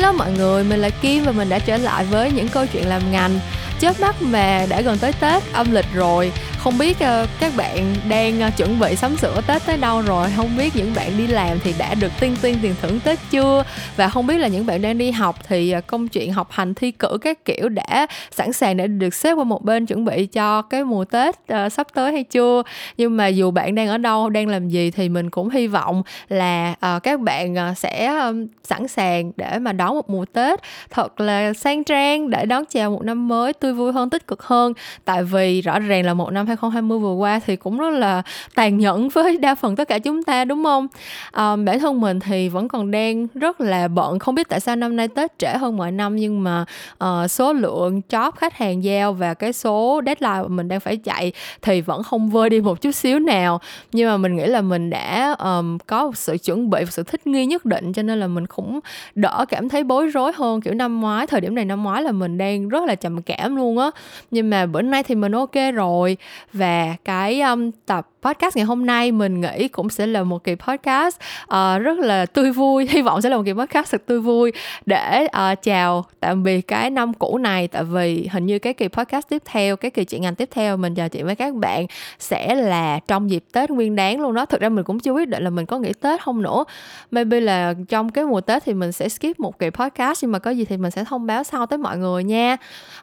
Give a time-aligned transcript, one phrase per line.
[0.00, 2.88] Hello mọi người, mình là Kim và mình đã trở lại với những câu chuyện
[2.88, 3.40] làm ngành.
[3.80, 7.94] Chớp mắt mà đã gần tới Tết âm lịch rồi không biết uh, các bạn
[8.08, 10.28] đang uh, chuẩn bị sắm sửa tết tới đâu rồi?
[10.36, 13.64] Không biết những bạn đi làm thì đã được tiên tiên tiền thưởng tết chưa?
[13.96, 16.74] Và không biết là những bạn đang đi học thì uh, công chuyện học hành
[16.74, 20.26] thi cử các kiểu đã sẵn sàng để được xếp qua một bên chuẩn bị
[20.26, 22.62] cho cái mùa tết uh, sắp tới hay chưa?
[22.96, 26.02] Nhưng mà dù bạn đang ở đâu đang làm gì thì mình cũng hy vọng
[26.28, 30.60] là uh, các bạn uh, sẽ um, sẵn sàng để mà đón một mùa tết
[30.90, 34.42] thật là sang trang để đón chào một năm mới tươi vui hơn tích cực
[34.42, 34.72] hơn.
[35.04, 38.22] Tại vì rõ ràng là một năm 2020 vừa qua thì cũng rất là
[38.54, 40.86] tàn nhẫn với đa phần tất cả chúng ta đúng không?
[41.32, 44.76] À, bản thân mình thì vẫn còn đang rất là bận không biết tại sao
[44.76, 46.64] năm nay Tết trễ hơn mọi năm nhưng mà
[47.04, 50.96] uh, số lượng job khách hàng giao và cái số deadline mà mình đang phải
[50.96, 51.32] chạy
[51.62, 53.60] thì vẫn không vơi đi một chút xíu nào.
[53.92, 57.02] Nhưng mà mình nghĩ là mình đã um, có một sự chuẩn bị và sự
[57.02, 58.80] thích nghi nhất định cho nên là mình cũng
[59.14, 60.60] đỡ cảm thấy bối rối hơn.
[60.60, 63.56] Kiểu năm ngoái thời điểm này năm ngoái là mình đang rất là trầm cảm
[63.56, 63.90] luôn á.
[64.30, 66.16] Nhưng mà bữa nay thì mình ok rồi
[66.52, 70.54] và cái um, tập podcast ngày hôm nay mình nghĩ cũng sẽ là một kỳ
[70.54, 72.86] podcast uh, rất là tươi vui.
[72.90, 74.52] Hy vọng sẽ là một kỳ podcast thật tươi vui
[74.86, 77.68] để uh, chào tạm biệt cái năm cũ này.
[77.68, 80.76] Tại vì hình như cái kỳ podcast tiếp theo cái kỳ chuyện ngành tiếp theo
[80.76, 81.86] mình trò chuyện với các bạn
[82.18, 84.46] sẽ là trong dịp tết nguyên đáng luôn đó.
[84.46, 86.64] Thực ra mình cũng chưa quyết định là mình có nghỉ tết không nữa.
[87.10, 90.38] Maybe là trong cái mùa tết thì mình sẽ skip một kỳ podcast nhưng mà
[90.38, 92.56] có gì thì mình sẽ thông báo sau tới mọi người nha.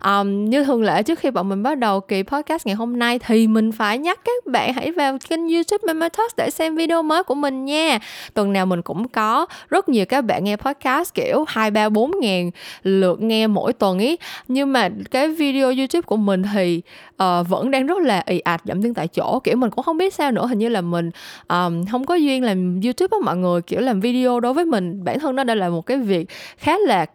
[0.06, 3.20] Um, như thường lệ trước khi bọn mình bắt đầu kỳ podcast ngày hôm nay
[3.20, 7.04] thì mình phải nhắc các bạn hãy vào kênh youtube Mama Talks để xem video
[7.04, 8.00] mới của mình nha.
[8.34, 12.12] Tuần nào mình cũng có rất nhiều các bạn nghe podcast kiểu hai ba bốn
[12.22, 12.52] ngàn
[12.84, 14.18] lượt nghe mỗi tuần ý.
[14.48, 16.82] Nhưng mà cái video youtube của mình thì
[17.24, 19.40] uh, vẫn đang rất là ì ạch giảm tiếng tại chỗ.
[19.40, 20.48] Kiểu mình cũng không biết sao nữa.
[20.48, 21.10] Hình như là mình
[21.48, 23.62] um, không có duyên làm youtube á mọi người.
[23.62, 26.78] Kiểu làm video đối với mình bản thân nó đã là một cái việc khá
[26.78, 27.06] là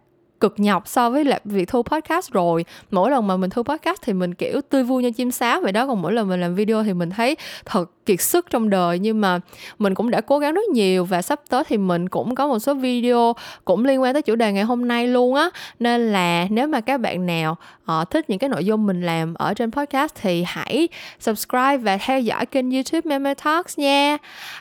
[0.43, 2.65] cực nhọc so với là việc thu podcast rồi.
[2.91, 5.71] Mỗi lần mà mình thu podcast thì mình kiểu tươi vui như chim sáo vậy
[5.71, 7.35] đó còn mỗi lần mình làm video thì mình thấy
[7.65, 8.99] thật kiệt sức trong đời.
[8.99, 9.39] Nhưng mà
[9.79, 12.59] mình cũng đã cố gắng rất nhiều và sắp tới thì mình cũng có một
[12.59, 13.33] số video
[13.65, 15.49] cũng liên quan tới chủ đề ngày hôm nay luôn á.
[15.79, 17.57] Nên là nếu mà các bạn nào
[17.91, 20.87] uh, thích những cái nội dung mình làm ở trên podcast thì hãy
[21.19, 24.17] subscribe và theo dõi kênh youtube meme Talks nha.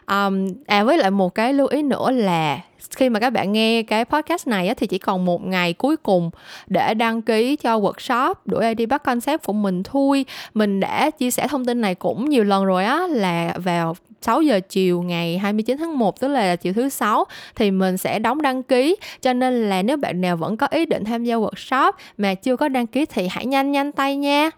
[0.06, 2.58] Um, à với lại một cái lưu ý nữa là
[2.90, 5.96] khi mà các bạn nghe cái podcast này á, thì chỉ còn một ngày cuối
[5.96, 6.30] cùng
[6.66, 10.24] để đăng ký cho workshop đuổi ID bắt concept của mình thôi.
[10.54, 14.42] Mình đã chia sẻ thông tin này cũng nhiều lần rồi á là vào 6
[14.42, 18.42] giờ chiều ngày 29 tháng 1 tức là chiều thứ sáu thì mình sẽ đóng
[18.42, 18.96] đăng ký.
[19.20, 22.56] Cho nên là nếu bạn nào vẫn có ý định tham gia workshop mà chưa
[22.56, 24.50] có đăng ký thì hãy nhanh nhanh tay nha.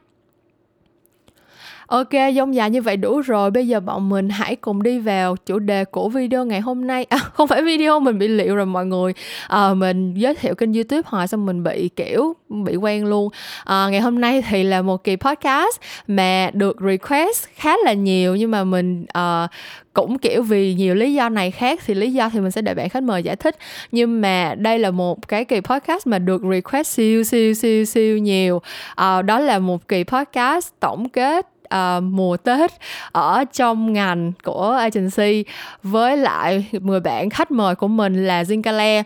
[1.86, 3.50] Ok, dông dài như vậy đủ rồi.
[3.50, 7.06] Bây giờ bọn mình hãy cùng đi vào chủ đề của video ngày hôm nay.
[7.08, 9.12] À, không phải video mình bị liệu rồi mọi người.
[9.48, 13.28] À, mình giới thiệu kênh YouTube hồi xong mình bị kiểu bị quen luôn.
[13.64, 18.36] À, ngày hôm nay thì là một kỳ podcast mà được request khá là nhiều
[18.36, 19.50] nhưng mà mình uh,
[19.92, 22.74] cũng kiểu vì nhiều lý do này khác thì lý do thì mình sẽ để
[22.74, 23.56] bạn khách mời giải thích
[23.92, 28.18] nhưng mà đây là một cái kỳ podcast mà được request siêu siêu siêu siêu
[28.18, 32.70] nhiều uh, đó là một kỳ podcast tổng kết uh, mùa Tết
[33.12, 35.44] ở trong ngành của agency.
[35.82, 39.02] Với lại người bạn khách mời của mình là Zincale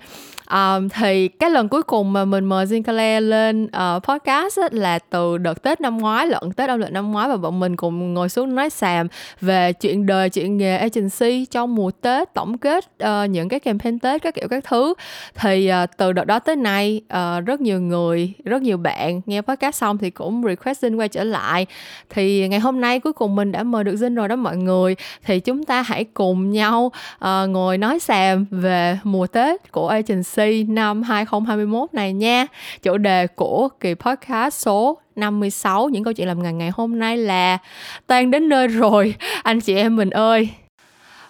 [0.51, 4.99] um, thì cái lần cuối cùng mà mình mời Zincale lên uh, podcast ấy, là
[4.99, 8.15] từ đợt Tết năm ngoái lận Tết âm lịch năm ngoái và bọn mình cùng
[8.15, 9.09] ngồi xuống nói xàm
[9.41, 13.99] về chuyện đời chuyện nghề agency trong mùa Tết tổng kết uh, những cái campaign
[13.99, 14.95] Tết các kiểu các thứ.
[15.35, 19.41] Thì uh, từ đợt đó tới nay uh, rất nhiều người rất nhiều bạn nghe
[19.41, 21.67] podcast xong thì cũng request Zin quay trở lại.
[22.11, 24.97] Thì ngày hôm nay cuối cùng mình đã mời được Zin rồi đó mọi người.
[25.25, 30.38] Thì chúng ta hãy cùng nhau uh, ngồi nói xàm về mùa Tết của agency
[30.69, 32.47] năm 2021 này nha.
[32.83, 37.17] Chủ đề của kỳ podcast số 56 những câu chuyện làm ngành ngày hôm nay
[37.17, 37.59] là
[38.07, 40.49] tan đến nơi rồi anh chị em mình ơi.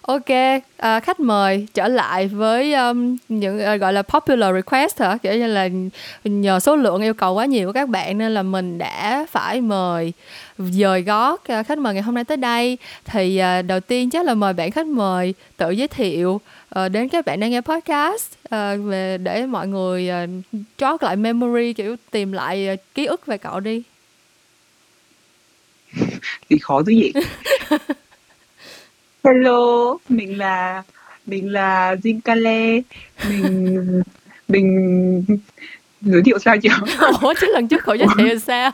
[0.09, 5.17] Ok, à, khách mời trở lại với um, những uh, gọi là popular request hả?
[5.23, 5.69] Kiểu như là
[6.23, 9.61] nhờ số lượng yêu cầu quá nhiều của các bạn nên là mình đã phải
[9.61, 10.13] mời
[10.57, 12.77] dời gót uh, khách mời ngày hôm nay tới đây.
[13.05, 16.41] Thì uh, đầu tiên chắc là mời bạn khách mời tự giới thiệu
[16.75, 20.29] uh, đến các bạn đang nghe podcast uh, về để mọi người uh,
[20.77, 23.83] trót lại memory kiểu tìm lại uh, ký ức về cậu đi.
[26.49, 27.23] Thì khó dữ vậy.
[29.23, 30.83] Hello, mình là
[31.25, 32.81] mình là Zincale.
[33.29, 34.03] Mình
[34.47, 35.25] mình
[36.01, 36.69] giới thiệu sao chưa?
[37.21, 38.71] Ủa chứ lần trước cậu giới thiệu sao?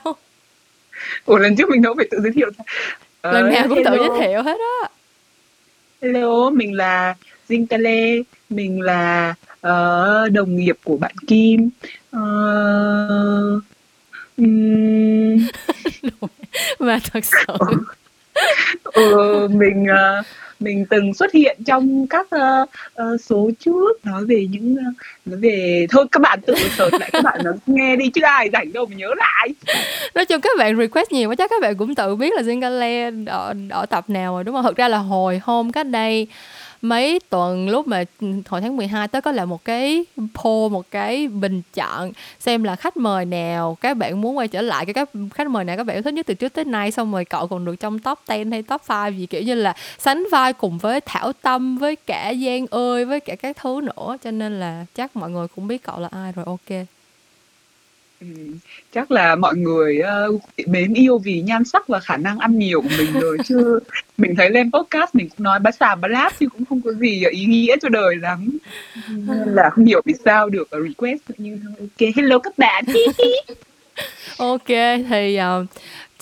[1.26, 2.66] Ủa lần trước mình đâu phải tự giới thiệu sao?
[3.22, 3.92] Ờ, lần nào cũng hello.
[3.92, 4.90] tự giới thiệu hết á.
[6.02, 7.16] Hello, mình là
[7.50, 9.34] Zincale, mình là
[9.68, 11.70] uh, đồng nghiệp của bạn Kim.
[12.16, 13.64] Uh,
[14.38, 15.48] um...
[16.80, 17.58] mà thật sự.
[18.84, 20.26] Ừ, mình uh,
[20.60, 22.70] mình từng xuất hiện trong các uh,
[23.02, 24.06] uh, số trước.
[24.06, 24.96] Nói về những uh,
[25.26, 28.74] nói về thôi các bạn tự search lại các bạn nghe đi chứ ai rảnh
[28.74, 29.50] đâu mà nhớ lại.
[30.16, 33.26] Nói chung các bạn request nhiều quá chắc các bạn cũng tự biết là Zingale
[33.28, 34.64] ở, ở tập nào rồi đúng không?
[34.64, 36.28] Thực ra là hồi hôm cách đây
[36.82, 38.04] mấy tuần lúc mà
[38.48, 40.06] hồi tháng 12 tới có là một cái
[40.44, 44.62] poll, một cái bình chọn xem là khách mời nào, các bạn muốn quay trở
[44.62, 47.12] lại cái các khách mời nào các bạn thích nhất từ trước tới nay, xong
[47.12, 50.24] rồi cậu còn được trong top 10 hay top 5 gì, kiểu như là sánh
[50.32, 54.18] vai cùng với Thảo Tâm, với cả Giang ơi, với cả các thứ nữa.
[54.24, 56.86] Cho nên là chắc mọi người cũng biết cậu là ai rồi, ok
[58.94, 60.02] chắc là mọi người,
[60.68, 63.80] mến yêu vì nhan sắc và khả năng ăn nhiều của mình rồi chứ
[64.18, 66.94] mình thấy lên podcast mình cũng nói bá xàm bá láp chứ cũng không có
[66.94, 68.58] gì ý nghĩa cho đời lắm.
[69.10, 71.60] Nên là không hiểu vì sao được, ờ, request thôi.
[72.00, 72.86] Ô hello các bạn.
[74.38, 74.68] ok
[75.10, 75.66] thì, ờ,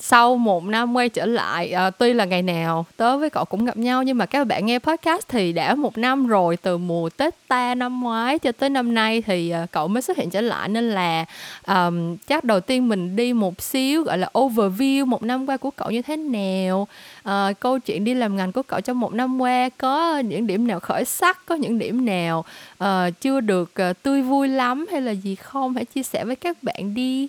[0.06, 3.66] sau một năm quay trở lại à, tuy là ngày nào tớ với cậu cũng
[3.66, 7.10] gặp nhau nhưng mà các bạn nghe podcast thì đã một năm rồi từ mùa
[7.10, 10.42] tết ta năm ngoái cho tới năm nay thì à, cậu mới xuất hiện trở
[10.42, 10.70] lại.
[10.70, 11.26] Nên là
[11.68, 15.72] um, chắc đầu tiên mình đi một xíu gọi là overview một năm qua của
[15.72, 16.88] cậu như thế nào
[17.24, 20.68] à, câu chuyện đi làm ngành của cậu trong một năm qua có những điểm
[20.68, 22.46] nào khởi sắc có những điểm nào
[22.84, 22.88] uh,
[23.22, 25.74] chưa được uh, tươi vui lắm hay là gì không?
[25.74, 27.28] Hãy chia sẻ với các bạn đi.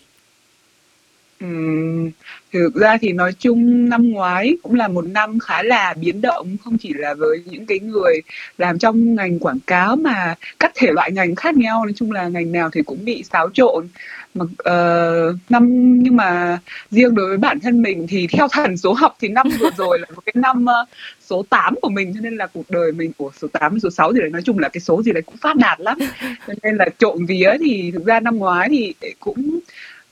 [1.40, 2.10] Ừm,
[2.52, 6.56] thực ra thì nói chung năm ngoái cũng là một năm khá là biến động,
[6.64, 8.20] không chỉ là với những cái người
[8.58, 12.28] làm trong ngành quảng cáo mà các thể loại ngành khác nhau, nói chung là
[12.28, 13.88] ngành nào thì cũng bị xáo trộn.
[14.34, 16.58] Mà, ờ, năm nhưng mà
[16.90, 19.98] riêng đối với bản thân mình thì theo thần số học thì năm vừa rồi
[19.98, 20.84] là một cái năm, ơ,
[21.20, 24.12] số 8 của mình, cho nên là cuộc đời mình của số 8, số 6
[24.12, 25.98] gì đấy, nói chung là cái số gì đấy cũng phát đạt lắm.
[26.46, 29.60] Cho nên là trộm vía thì thực ra năm ngoái thì cũng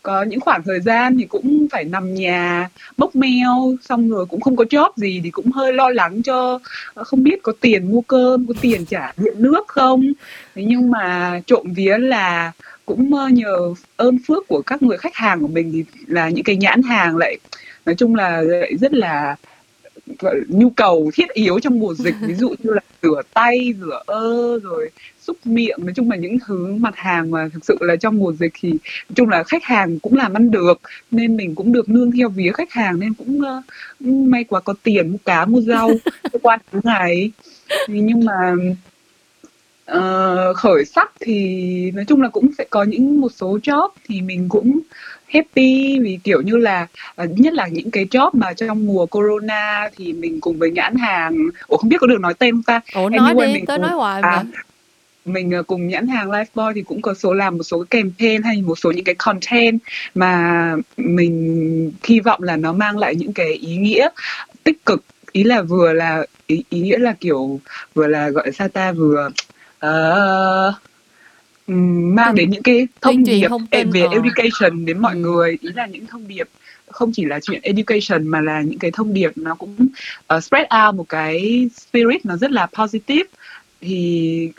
[0.02, 4.40] có những khoảng thời gian thì cũng phải nằm nhà, bốc meo xong rồi cũng
[4.40, 6.58] không có job gì thì cũng hơi lo lắng cho
[6.94, 10.12] ờ, không biết có tiền mua cơm, có tiền trả điện nước không.
[10.54, 12.52] Thế nhưng mà trộm vía là
[12.86, 13.56] cũng ờ, nhờ
[13.96, 17.16] ơn phước của các người khách hàng của mình thì là những cái nhãn hàng
[17.16, 17.38] lại,
[17.86, 19.36] nói chung là lại rất là
[20.48, 22.14] nhu cầu thiết yếu trong mùa dịch.
[22.20, 24.90] Ví dụ như là rửa tay rửa ơ rồi
[25.20, 28.32] xúc miệng nói chung là những thứ mặt hàng mà thực sự là trong mùa
[28.32, 31.88] dịch thì nói chung là khách hàng cũng làm ăn được nên mình cũng được
[31.88, 35.60] nương theo vía khách hàng nên cũng uh, may quá có tiền mua cá mua
[35.60, 35.90] rau
[36.42, 37.30] qua thứ ngày.
[37.88, 38.54] Nhưng mà
[39.92, 44.20] uh, khởi sắc thì nói chung là cũng sẽ có những một số job thì
[44.20, 44.80] mình cũng
[45.32, 46.86] happy vì kiểu như là
[47.22, 50.96] uh, nhất là những cái job mà trong mùa corona thì mình cùng với nhãn
[50.96, 52.80] hàng ủa không biết có được nói tên không ta?
[52.94, 54.42] Ủa nói anyway, đi tớ nói hoài à, mà
[55.24, 58.62] mình uh, cùng nhãn hàng Lifeboy thì cũng có số làm một số campaign hay
[58.62, 59.78] một số những cái content
[60.14, 64.08] mà mình hy vọng là nó mang lại những cái ý nghĩa
[64.64, 65.04] tích cực.
[65.32, 67.60] Ý là vừa là ý, ý nghĩa là kiểu
[67.94, 69.30] vừa là gọi sao ta vừa
[69.86, 70.74] uh,
[72.14, 74.14] mang đến những cái thông điệp thông tin về rồi.
[74.14, 75.18] education đến mọi ừ.
[75.18, 76.48] người ý là những thông điệp
[76.92, 79.76] không chỉ là chuyện education mà là những cái thông điệp nó cũng
[80.36, 83.28] uh, spread out một cái spirit nó rất là positive
[83.82, 84.50] thì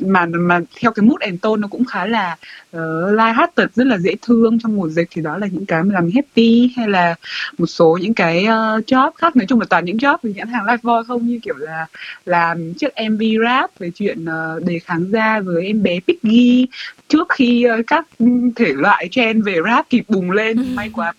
[0.00, 2.36] mà mà theo cái mood and tone nó cũng khá là
[2.76, 2.80] uh,
[3.12, 6.10] light-hearted rất là dễ thương trong mùa dịch thì đó là những cái mà làm
[6.14, 7.14] happy hay là
[7.58, 9.36] một số những cái uh, job khác.
[9.36, 11.86] Nói chung là toàn những job về nhãn hàng live boy không như kiểu là
[12.24, 16.66] làm chiếc MV rap về chuyện uh, đề kháng gia với em bé Piggy.
[17.08, 18.06] Trước khi uh, các
[18.56, 21.12] thể loại trend về rap kịp bùng lên may quá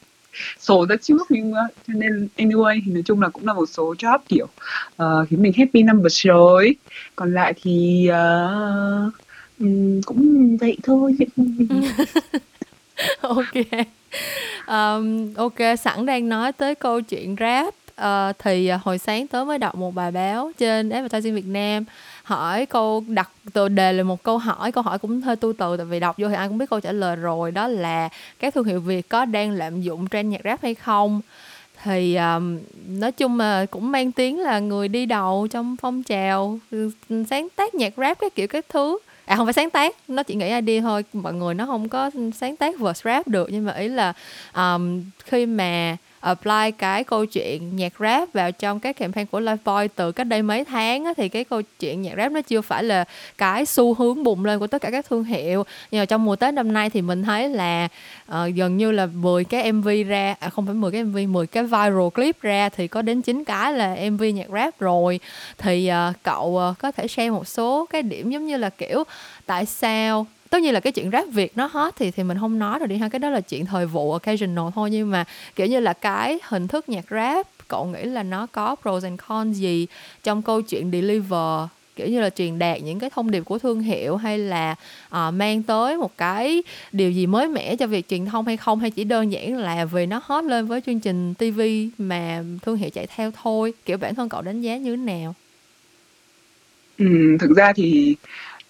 [0.59, 3.65] số rất trước nhưng uh, cho nên anyway thì nói chung là cũng là một
[3.65, 4.47] số job kiểu
[5.03, 6.75] uh, khiến mình happy năm vừa rồi.
[7.15, 9.13] Còn lại thì uh,
[9.59, 11.15] um, cũng vậy thôi.
[13.21, 13.53] Ok.
[14.67, 17.73] Um, ok sẵn đang nói tới câu chuyện rap.
[18.01, 21.85] Uh, thì hồi sáng tới mới đọc một bài báo trên Advertising Việt Nam
[22.23, 25.77] hỏi câu đặt tựa đề là một câu hỏi câu hỏi cũng hơi tu từ
[25.77, 27.51] tại vì đọc vô thì ai cũng biết câu trả lời rồi.
[27.51, 31.21] Đó là các thương hiệu việt có đang lạm dụng trend nhạc rap hay không?
[31.83, 36.59] Thì um, nói chung là cũng mang tiếng là người đi đầu trong phong trào
[36.71, 36.91] ừ,
[37.29, 38.97] sáng tác nhạc rap cái kiểu các thứ.
[39.25, 41.03] À không phải sáng tác nó chỉ nghĩ idea thôi.
[41.13, 44.13] Mọi người nó không có sáng tác verse rap được nhưng mà ý là
[44.55, 49.87] um, khi mà apply cái câu chuyện nhạc rap vào trong các campaign của Lifebuoy
[49.95, 52.83] từ cách đây mấy tháng á, thì cái câu chuyện nhạc rap nó chưa phải
[52.83, 53.05] là
[53.37, 55.63] cái xu hướng bùng lên của tất cả các thương hiệu.
[55.91, 57.87] Nhưng mà trong mùa Tết năm nay thì mình thấy là
[58.31, 61.47] uh, gần như là 10 cái MV ra à không phải 10 cái MV 10
[61.47, 65.19] cái viral clip ra thì có đến 9 cái là MV nhạc rap rồi.
[65.57, 69.03] Thì uh, cậu uh, có thể share một số cái điểm giống như là kiểu
[69.45, 72.59] tại sao tất nhiên là cái chuyện rap việt nó hot thì thì mình không
[72.59, 73.09] nói rồi đi ha.
[73.09, 74.89] Cái đó là chuyện thời vụ occasional thôi.
[74.91, 78.75] Nhưng mà kiểu như là cái hình thức nhạc rap cậu nghĩ là nó có
[78.75, 79.87] pros and cons gì
[80.23, 81.67] trong câu chuyện deliver?
[81.95, 84.75] Kiểu như là truyền đạt những cái thông điệp của thương hiệu hay là
[85.07, 88.79] uh, mang tới một cái điều gì mới mẻ cho việc truyền thông hay không?
[88.79, 91.61] Hay chỉ đơn giản là vì nó hot lên với chương trình TV
[91.97, 93.73] mà thương hiệu chạy theo thôi?
[93.85, 95.35] Kiểu bản thân cậu đánh giá như thế nào?
[96.97, 98.15] Ừ, thực ra thì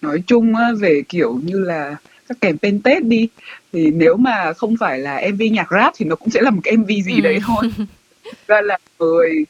[0.04, 1.96] nói chung á, về kiểu như là
[2.28, 3.28] các campaign Tết đi.
[3.72, 6.60] Thì nếu mà không phải là MV nhạc rap thì nó cũng sẽ là một
[6.64, 7.20] cái MV gì ừ.
[7.20, 7.70] đấy thôi.
[8.46, 9.44] Ra là người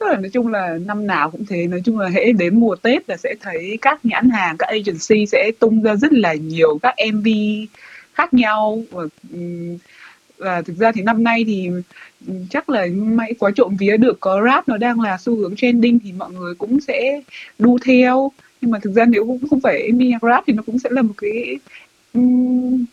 [0.00, 1.66] tức là nói chung là năm nào cũng thế.
[1.66, 5.26] Nói chung là hễ đến mùa Tết là sẽ thấy các nhãn hàng các agency
[5.26, 7.28] sẽ tung ra rất là nhiều các MV
[8.14, 8.82] khác nhau.
[8.90, 9.04] Và
[10.38, 11.70] và thực ra thì năm nay thì
[12.50, 15.98] chắc là may quá trộm vía được có rap nó đang là xu hướng trending
[15.98, 17.20] thì mọi người cũng sẽ
[17.58, 20.78] đu theo nhưng mà thực ra nếu cũng không phải MV rap thì nó cũng
[20.78, 21.58] sẽ là một cái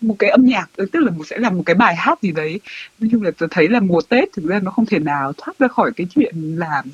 [0.01, 2.31] một cái âm nhạc ừ, tức là một sẽ là một cái bài hát gì
[2.31, 2.59] đấy.
[2.99, 5.59] Nói chung là tôi thấy là mùa tết thực ra nó không thể nào thoát
[5.59, 6.85] ra khỏi cái chuyện làm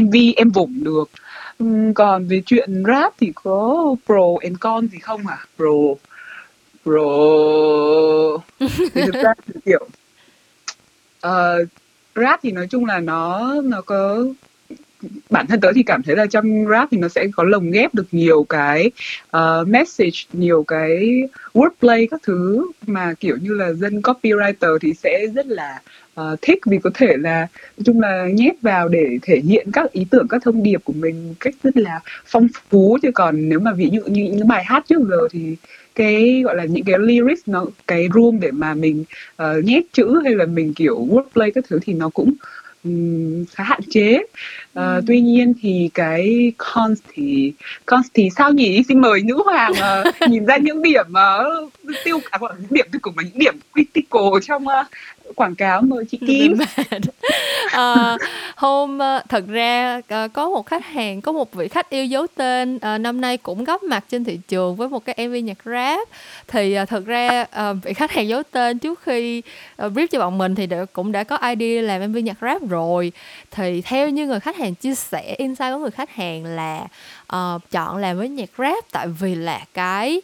[0.00, 1.10] mv em vùng được.
[1.94, 5.72] Còn về chuyện rap thì có pro and con gì không à pro
[6.82, 7.00] pro.
[8.94, 9.86] Thì thực ra thì kiểu
[11.26, 11.68] uh,
[12.14, 14.24] rap thì nói chung là nó nó có
[15.30, 17.94] bản thân tớ thì cảm thấy là trong rap thì nó sẽ có lồng ghép
[17.94, 18.90] được nhiều cái
[19.36, 21.22] uh, message nhiều cái
[21.54, 22.70] wordplay các thứ.
[22.86, 25.80] Mà kiểu như là dân copywriter thì sẽ rất là
[26.20, 29.92] uh, thích vì có thể là nói chung là nhét vào để thể hiện các
[29.92, 32.98] ý tưởng các thông điệp của mình một cách rất là phong phú.
[33.02, 35.56] Chứ còn nếu mà ví dụ như những bài hát trước giờ thì
[35.94, 39.04] cái gọi là những cái lyrics nó cái room để mà mình
[39.42, 42.32] uh, nhét chữ hay là mình kiểu wordplay các thứ thì nó cũng
[42.84, 44.22] um, khá hạn chế
[44.78, 45.00] uh, ừ.
[45.06, 47.52] tuy nhiên thì cái cons thì
[47.86, 51.72] cons thì sao nhỉ xin mời nữ hoàng uh, nhìn ra những điểm uh,
[52.04, 54.86] tiêu à, những điểm tiêu cực và những điểm critical trong uh,
[55.36, 56.58] quảng cáo mời chị Kim.
[57.70, 58.16] à,
[58.56, 58.98] hôm
[59.28, 60.00] thật ra
[60.32, 63.64] có một khách hàng có một vị khách yêu dấu tên à, năm nay cũng
[63.64, 66.08] góp mặt trên thị trường với một cái MV nhạc rap.
[66.48, 69.42] Thì à, thật ra à, vị khách hàng giấu tên trước khi
[69.76, 72.62] à, brief cho bọn mình thì đã, cũng đã có idea làm MV nhạc rap
[72.68, 73.12] rồi.
[73.50, 76.86] Thì theo như người khách hàng chia sẻ insight của người khách hàng là
[77.36, 80.22] uh, chọn làm với nhạc rap tại vì là cái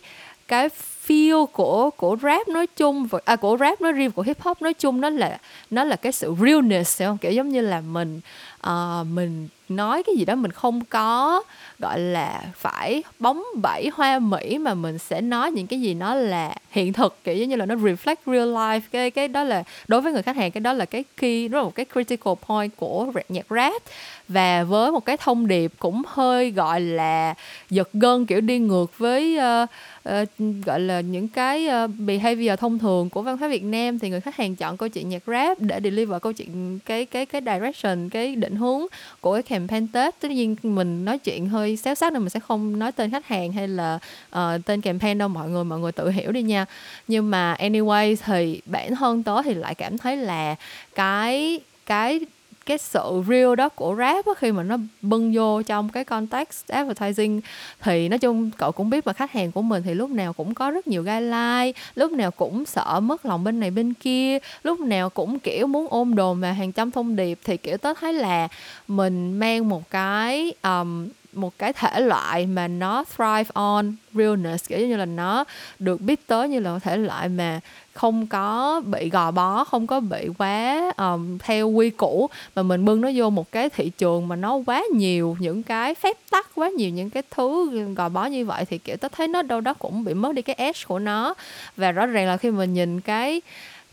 [0.49, 0.69] cái
[1.09, 4.62] feel của của rap nói chung và à của rap nói riêng của hip hop
[4.62, 5.38] nói chung nó là
[5.71, 7.19] nó là cái sự realness không?
[7.19, 8.21] Kiểu giống như là mình
[8.67, 11.43] uh, mình nói cái gì đó mình không có
[11.79, 16.15] gọi là phải bóng bẩy hoa mỹ mà mình sẽ nói những cái gì nó
[16.15, 17.25] là hiện thực.
[17.25, 18.81] Kiểu giống như là nó reflect real life.
[18.93, 21.59] Cái cái đó là đối với người khách hàng cái đó là cái key đó
[21.59, 23.83] là một cái critical point của nhạc rap
[24.29, 27.35] và với một cái thông điệp cũng hơi gọi là
[27.71, 29.69] giật gân kiểu đi ngược với uh,
[30.09, 30.29] uh,
[30.67, 34.21] gọi là những cái uh, behavior thông thường của văn hóa Việt Nam thì người
[34.21, 38.09] khách hàng chọn câu chuyện nhạc rap để deliver câu chuyện cái cái cái direction
[38.09, 38.87] cái định hướng
[39.21, 40.21] của cái campaign Tết.
[40.21, 43.27] Tất nhiên mình nói chuyện hơi xéo xác nên mình sẽ không nói tên khách
[43.27, 43.99] hàng hay là
[44.33, 46.67] uh, tên campaign đâu mọi người mọi người tự hiểu đi nha.
[47.09, 50.55] Nhưng mà anyway thì bản thân tớ thì lại cảm thấy là
[50.95, 52.21] cái cái
[52.69, 56.69] cái sự real đó của rap á, khi mà nó bưng vô trong cái context
[56.69, 57.41] advertising
[57.81, 60.55] thì nói chung cậu cũng biết mà khách hàng của mình thì lúc nào cũng
[60.55, 64.81] có rất nhiều guideline lúc nào cũng sợ mất lòng bên này bên kia lúc
[64.81, 68.13] nào cũng kiểu muốn ôm đồn mà hàng trăm thông điệp thì kiểu tớ thấy
[68.13, 68.49] là
[68.89, 74.89] mình mang một cái um, một cái thể loại mà nó thrive on realness kiểu
[74.89, 75.45] như là nó
[75.79, 77.61] được biết tới như là một thể loại mà
[77.93, 82.85] không có bị gò bó không có bị quá um, theo quy củ mà mình
[82.85, 86.47] bưng nó vô một cái thị trường mà nó quá nhiều những cái phép tắc
[86.55, 89.61] quá nhiều những cái thứ gò bó như vậy thì kiểu tôi thấy nó đâu
[89.61, 91.35] đó cũng bị mất đi cái edge của nó.
[91.77, 93.41] Và rõ ràng là khi mình nhìn cái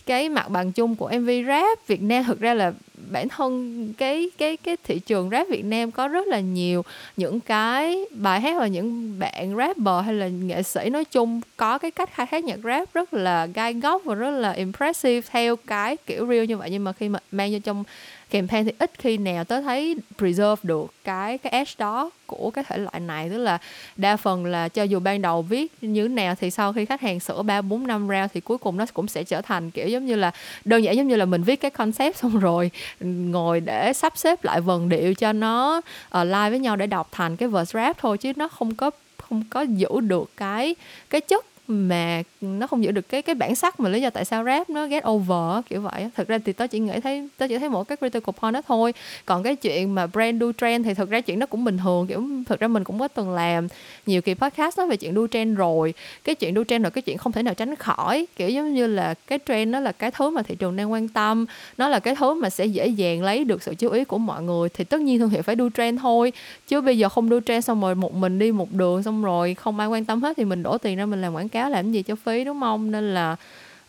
[0.05, 2.73] cái mặt bằng chung của MV rap Việt Nam, thực ra là
[3.11, 6.83] bản thân cái cái cái thị trường rap Việt Nam có rất là nhiều
[7.17, 11.77] những cái bài hát và những bạn rapper hay là nghệ sĩ nói chung có
[11.77, 15.55] cái cách khai thác nhạc rap rất là gai góc và rất là impressive theo
[15.55, 16.69] cái kiểu real như vậy.
[16.71, 17.83] Nhưng mà khi mà mang vô trong
[18.29, 22.63] campaign thì ít khi nào tớ thấy preserve được cái cái edge đó của cái
[22.67, 23.29] thể loại này.
[23.29, 23.57] Tức là
[23.95, 27.01] đa phần là cho dù ban đầu viết như thế nào thì sau khi khách
[27.01, 29.87] hàng sửa ba bốn năm round thì cuối cùng nó cũng sẽ trở thành kiểu
[29.87, 30.31] giống như là
[30.65, 34.43] đơn giản giống như là mình viết cái concept xong rồi ngồi để sắp xếp
[34.43, 35.77] lại vần điệu cho nó
[36.17, 38.91] uh, live với nhau để đọc thành cái verse rap thôi chứ nó không có
[39.17, 40.75] không có giữ được cái
[41.09, 44.25] cái chất mà nó không giữ được cái cái bản sắc mà lý do tại
[44.25, 47.47] sao rap nó get over kiểu vậy thực ra thì tớ chỉ nghĩ thấy, tớ
[47.47, 48.93] chỉ thấy mỗi cái critical point đó thôi.
[49.25, 52.07] Còn cái chuyện mà brand do trend thì thực ra chuyện đó cũng bình thường,
[52.07, 53.67] kiểu, thực ra mình cũng có từng làm
[54.05, 55.93] nhiều kỳ podcast nói về chuyện do trend rồi.
[56.23, 58.87] Cái chuyện do trend là cái chuyện không thể nào tránh khỏi, kiểu giống như
[58.87, 61.45] là cái trend nó là cái thứ mà thị trường đang quan tâm,
[61.77, 64.43] nó là cái thứ mà sẽ dễ dàng lấy được sự chú ý của mọi
[64.43, 66.33] người thì tất nhiên thương hiệu phải do trend thôi.
[66.67, 69.53] Chứ bây giờ không do trend xong rồi một mình đi một đường xong rồi
[69.53, 71.91] không ai quan tâm hết thì mình đổ tiền ra mình làm quảng cáo làm
[71.91, 72.91] gì cho phí đúng không?
[72.91, 73.35] Nên là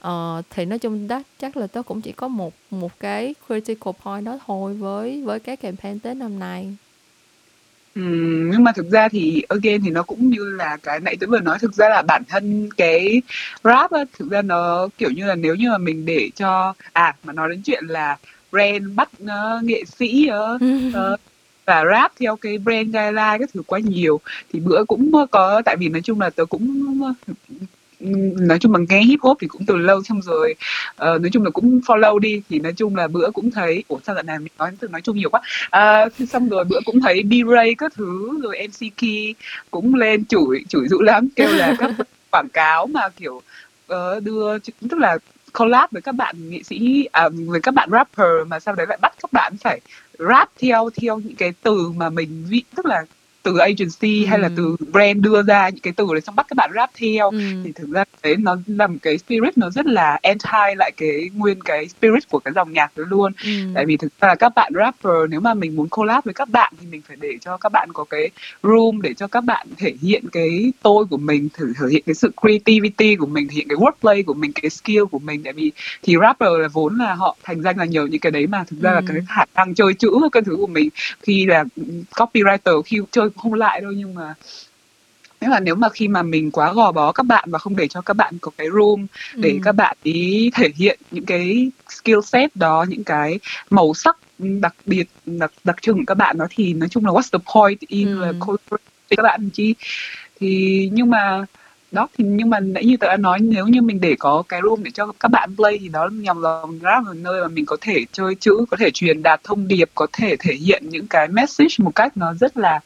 [0.07, 3.93] uh, thì nói chung đó chắc là tôi cũng chỉ có một một cái critical
[4.05, 6.77] point đó thôi với với cái campaign tết năm nay.
[7.95, 11.29] Ừm, nhưng mà thực ra thì again thì nó cũng như là cái nãy tôi
[11.29, 13.23] vừa nói thực ra là bản thân cái
[13.65, 17.15] rap á, thực ra nó kiểu như là nếu như mà mình để cho à
[17.25, 18.17] mà nói đến chuyện là
[18.53, 20.61] brand bắt uh, nghệ sĩ uh,
[21.13, 21.21] uh,
[21.67, 24.21] và rap theo cái brand guideline các thứ quá nhiều
[24.53, 27.01] thì bữa cũng có tại vì nói chung là tớ cũng
[28.37, 30.55] nói chung là nghe hip hop thì cũng từ lâu xong rồi
[30.91, 33.99] uh, nói chung là cũng follow đi thì nói chung là bữa cũng thấy ủa
[34.07, 35.41] sao lần này mình nói từ nói chung nhiều quá.
[36.07, 39.35] Uh, xong rồi bữa cũng thấy B-Ray các thứ rồi MC Key
[39.71, 41.91] cũng lên chửi chửi dữ lắm kêu là các
[42.31, 43.43] quảng cáo mà kiểu
[43.93, 45.19] uh, đưa tức là
[45.59, 48.99] collab với các bạn nghệ sĩ à, với các bạn rapper mà sau đấy lại
[49.03, 49.81] bắt các bạn phải
[50.19, 53.05] rap theo theo những cái từ mà mình vị tức là
[53.47, 54.27] từ agency ừ.
[54.29, 56.91] hay là từ brand đưa ra những cái từ để xong bắt các bạn rap
[56.95, 57.39] theo ừ.
[57.65, 61.31] thì thực ra đấy nó là một cái spirit nó rất là anti lại cái
[61.35, 63.51] nguyên cái spirit của cái dòng nhạc đó luôn ừ.
[63.75, 66.49] tại vì thực ra là các bạn rapper nếu mà mình muốn collab với các
[66.49, 68.31] bạn thì mình phải để cho các bạn có cái
[68.63, 72.15] room để cho các bạn thể hiện cái tôi của mình thử thể hiện cái
[72.15, 75.53] sự creativity của mình thể hiện cái wordplay của mình cái skill của mình tại
[75.53, 75.73] vì
[76.03, 78.81] thì rapper là vốn là họ thành danh là nhờ những cái đấy mà thực
[78.81, 78.95] ra ừ.
[78.95, 80.89] là cái khả năng chơi chữ cái thứ của mình
[81.23, 81.65] khi là
[82.11, 84.35] copywriter khi chơi không lại đâu nhưng mà
[85.41, 87.89] nếu mà nếu mà khi mà mình quá gò bó các bạn và không để
[87.89, 89.59] cho các bạn có cái room để ừ.
[89.63, 93.39] các bạn ý thể hiện những cái skill set đó những cái
[93.71, 97.13] màu sắc đặc biệt đặc đặc trưng của các bạn đó thì nói chung là
[97.13, 98.21] what's the point in ừ.
[98.21, 98.33] là
[99.17, 99.75] các bạn chi
[100.41, 101.45] thì nhưng mà
[101.93, 104.61] đó thì nhưng mà nãy như tớ đã nói nếu như mình để có cái
[104.63, 107.67] room để cho các bạn play thì đó nhằm lòng rap là nơi mà mình
[107.67, 111.07] có thể chơi chữ có thể truyền đạt thông điệp có thể thể hiện những
[111.07, 112.81] cái message một cách nó rất là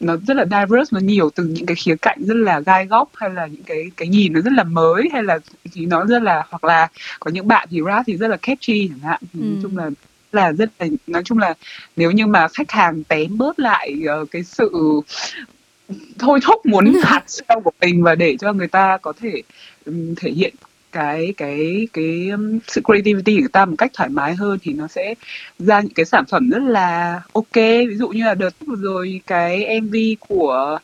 [0.00, 3.10] nó rất là diverse nó nhiều từ những cái khía cạnh rất là gai góc
[3.14, 5.38] hay là những cái cái nhìn nó rất là mới hay là
[5.72, 6.88] thì nó rất là hoặc là
[7.20, 9.44] có những bạn thì rap thì rất là catchy chẳng hạn thì ừ.
[9.44, 9.90] nói chung là
[10.32, 11.54] là rất là nói chung là
[11.96, 14.70] nếu như mà khách hàng tém bớt lại uh, cái sự
[16.18, 19.42] thôi thúc muốn hạt sale của mình và để cho người ta có thể
[19.86, 20.54] um, thể hiện
[20.94, 24.88] cái cái cái um, sự creativity của ta một cách thoải mái hơn thì nó
[24.88, 25.14] sẽ
[25.58, 27.54] ra những cái sản phẩm rất là ok.
[27.88, 29.94] Ví dụ như là đợt vừa rồi cái MV
[30.28, 30.78] của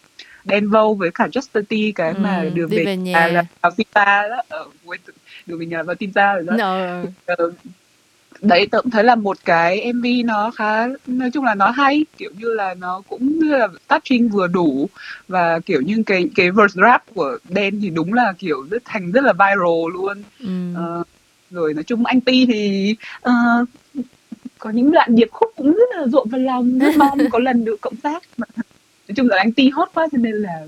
[0.44, 4.28] Denvo với cả Justin T cái ừ, mà đường về, về nhà là vào Tinta
[4.28, 4.42] đó.
[4.48, 4.64] Ở
[5.46, 7.36] đường về nhà vào Tinta rồi đó no.
[8.42, 12.04] Đấy tớ cũng thấy là một cái MV nó khá nói chung là nó hay
[12.18, 14.88] kiểu như là nó cũng là touching vừa đủ.
[15.28, 19.12] Và kiểu như cái cái verse rap của đen thì đúng là kiểu rất thành
[19.12, 20.22] rất là viral luôn.
[20.40, 20.72] Ừ.
[21.00, 21.06] uh,
[21.50, 22.94] rồi nói chung anh Ti thì
[23.28, 23.68] uh,
[24.58, 27.64] có những đoạn điệp khúc cũng rất là rộn vào lòng rất mong có lần
[27.64, 28.22] được cộng tác.
[28.38, 30.66] Nói chung là anh Ti hot quá cho nên là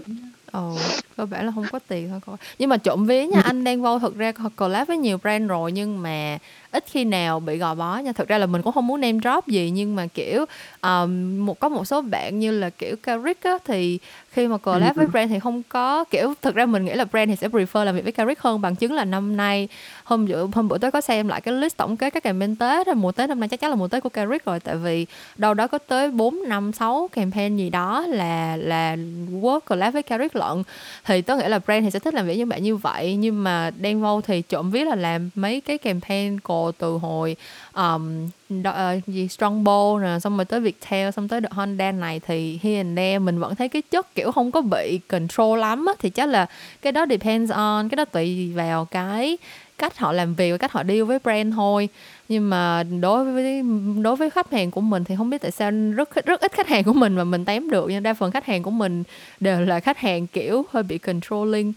[0.52, 0.78] Ồ,
[1.22, 2.37] cơ bản là không có tiền thôi coi.
[2.58, 5.72] Nhưng mà trộm vía nha, anh đang vô thực ra collab với nhiều brand rồi
[5.72, 6.38] nhưng mà
[6.70, 8.12] ít khi nào bị gò bó nha.
[8.12, 10.44] Thực ra là mình cũng không muốn name drop gì nhưng mà kiểu
[10.82, 13.98] um, một có một số bạn như là kiểu Carrick á thì
[14.30, 17.30] khi mà collab với brand thì không có kiểu thực ra mình nghĩ là brand
[17.30, 19.68] thì sẽ prefer làm việc với Carrick hơn bằng chứng là năm nay
[20.04, 22.87] hôm bữa hôm bữa tới có xem lại cái list tổng kết các campaign Tết
[22.87, 24.61] rồi mùa Tết năm nay chắc chắn là mùa Tết của Carrick rồi.
[24.61, 25.06] Tại vì
[25.37, 28.96] đâu đó có tới 4 năm 6 campaign gì đó là là
[29.30, 30.62] work collab với Carrick lận.
[31.04, 33.16] Thì thì tôi nghĩ là brand thì sẽ thích làm việc với bạn như vậy
[33.16, 37.37] nhưng mà Denvo thì trộm viết là làm mấy cái campaign cò từ hồi
[37.75, 42.20] um, đo, uh, gì Strongbow nè xong rồi tới Viettel xong tới The Honda này
[42.27, 45.87] thì here and there mình vẫn thấy cái chất kiểu không có bị control lắm
[45.87, 46.46] á thì chắc là
[46.83, 49.38] cái đó depends on cái đó tùy vào cái
[49.83, 51.88] cách họ làm việc và cách họ deal với brand thôi.
[52.29, 53.62] Nhưng mà đối với
[54.03, 56.68] đối với khách hàng của mình thì không biết tại sao rất rất ít khách
[56.68, 57.87] hàng của mình mà mình tém được.
[57.88, 59.03] Nhưng đa phần khách hàng của mình
[59.40, 61.73] đều là khách hàng kiểu hơi bị controlling.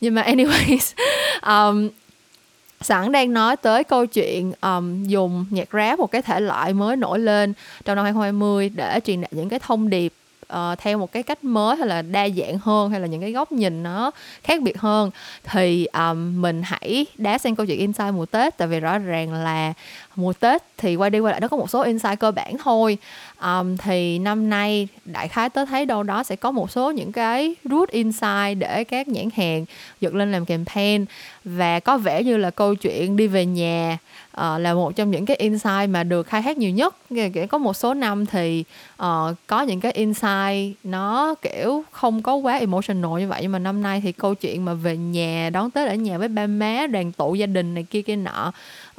[0.00, 0.94] Nhưng mà anyways
[1.70, 1.88] um,
[2.80, 6.96] sẵn đang nói tới câu chuyện um, dùng nhạc rap một cái thể loại mới
[6.96, 7.52] nổi lên
[7.84, 10.12] trong năm 2020 để truyền đạt những cái thông điệp
[10.52, 13.32] uh, theo một cái cách mới hay là đa dạng hơn hay là những cái
[13.32, 14.10] góc nhìn nó
[14.42, 15.10] khác biệt hơn
[15.44, 19.32] thì um, mình hãy đá sang câu chuyện insight mùa tết tại vì rõ ràng
[19.32, 19.72] là
[20.18, 22.98] mùa tết thì quay đi quay lại nó có một số insight cơ bản thôi.
[23.42, 27.12] Um, thì năm nay đại khái tớ thấy đâu đó sẽ có một số những
[27.12, 29.64] cái root insight để các nhãn hàng
[30.00, 31.04] dựng lên làm campaign.
[31.44, 33.98] Và có vẻ như là câu chuyện đi về nhà
[34.36, 36.96] uh, là một trong những cái insight mà được khai thác nhiều nhất.
[37.48, 38.64] Có một số năm thì
[39.02, 39.06] uh,
[39.46, 43.38] có những cái insight nó kiểu không có quá emotional như vậy.
[43.42, 46.28] Nhưng mà năm nay thì câu chuyện mà về nhà đón tết ở nhà với
[46.28, 48.52] ba má đoàn tụ gia đình này kia kia nọ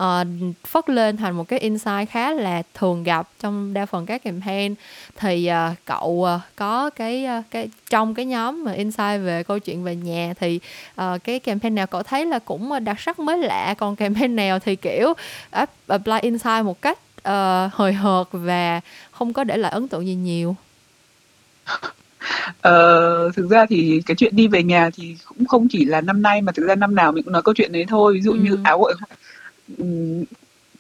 [0.03, 0.27] uh,
[0.67, 4.75] phất lên thành một cái insight khá là thường gặp trong đa phần các campaign.
[5.17, 9.59] Thì uh, cậu uh, có cái uh, cái trong cái nhóm mà insight về câu
[9.59, 10.59] chuyện về nhà thì
[11.01, 14.59] uh, cái campaign nào cậu thấy là cũng đặc sắc mới lạ còn campaign nào
[14.59, 15.13] thì kiểu
[15.87, 18.81] apply insight một cách uh, hời hợt và
[19.11, 20.55] không có để lại ấn tượng gì nhiều?
[22.61, 26.21] Ờ, thực ra thì cái chuyện đi về nhà thì cũng không chỉ là năm
[26.21, 28.13] nay mà thực ra năm nào mình cũng nói câu chuyện đấy thôi.
[28.13, 28.37] Ví dụ ừ.
[28.37, 28.83] như áo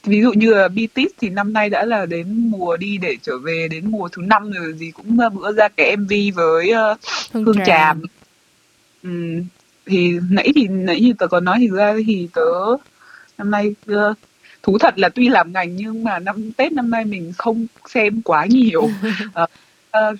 [0.03, 3.37] ví dụ như là BTS thì năm nay đã là đến mùa đi để trở
[3.37, 6.99] về đến mùa thứ năm rồi gì cũng bữa ra cái MV với uh,
[7.31, 8.01] Hương, Hương Tràm,
[9.03, 9.43] Tràm.
[9.85, 12.51] Thì nãy thì nãy như tớ có nói thì ra thì tớ
[13.37, 14.17] năm nay uh,
[14.63, 18.21] thú thật là tuy làm ngành nhưng mà năm Tết năm nay mình không xem
[18.21, 18.81] quá nhiều.
[18.81, 19.49] Uh,
[19.97, 20.19] uh,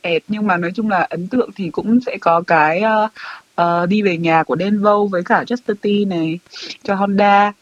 [0.00, 3.10] ẹt nhưng mà nói chung là ấn tượng thì cũng sẽ có cái uh,
[3.60, 6.38] uh, đi về nhà của Denvo với cả Just T này
[6.82, 7.52] cho Honda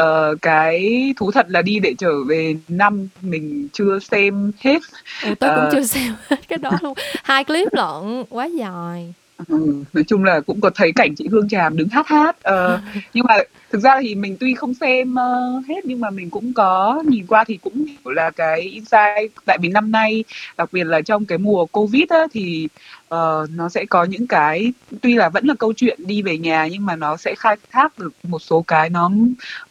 [0.00, 4.78] uh, cái thú thật là đi để trở về năm mình chưa xem hết.
[5.22, 6.94] Tôi uh, cũng chưa xem hết cái đó luôn.
[7.24, 9.14] Hai clip lận quá dài.
[9.48, 12.80] Ừ, nói chung là cũng có thấy cảnh chị Hương Tràm đứng hát hát uh,
[13.14, 13.36] nhưng mà
[13.70, 17.26] thực ra thì mình tuy không xem uh, hết nhưng mà mình cũng có nhìn
[17.26, 19.32] qua thì cũng hiểu là cái insight.
[19.44, 20.24] Tại vì năm nay
[20.56, 22.68] đặc biệt là trong cái mùa covid á, thì
[23.14, 24.72] uh, nó sẽ có những cái
[25.02, 27.98] tuy là vẫn là câu chuyện đi về nhà nhưng mà nó sẽ khai thác
[27.98, 29.10] được một số cái nó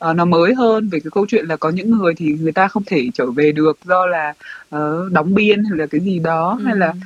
[0.10, 2.68] uh, nó mới hơn về cái câu chuyện là có những người thì người ta
[2.68, 4.34] không thể trở về được do là
[4.76, 6.66] uh, đóng biên hay là cái gì đó ừ.
[6.66, 7.00] hay là ừ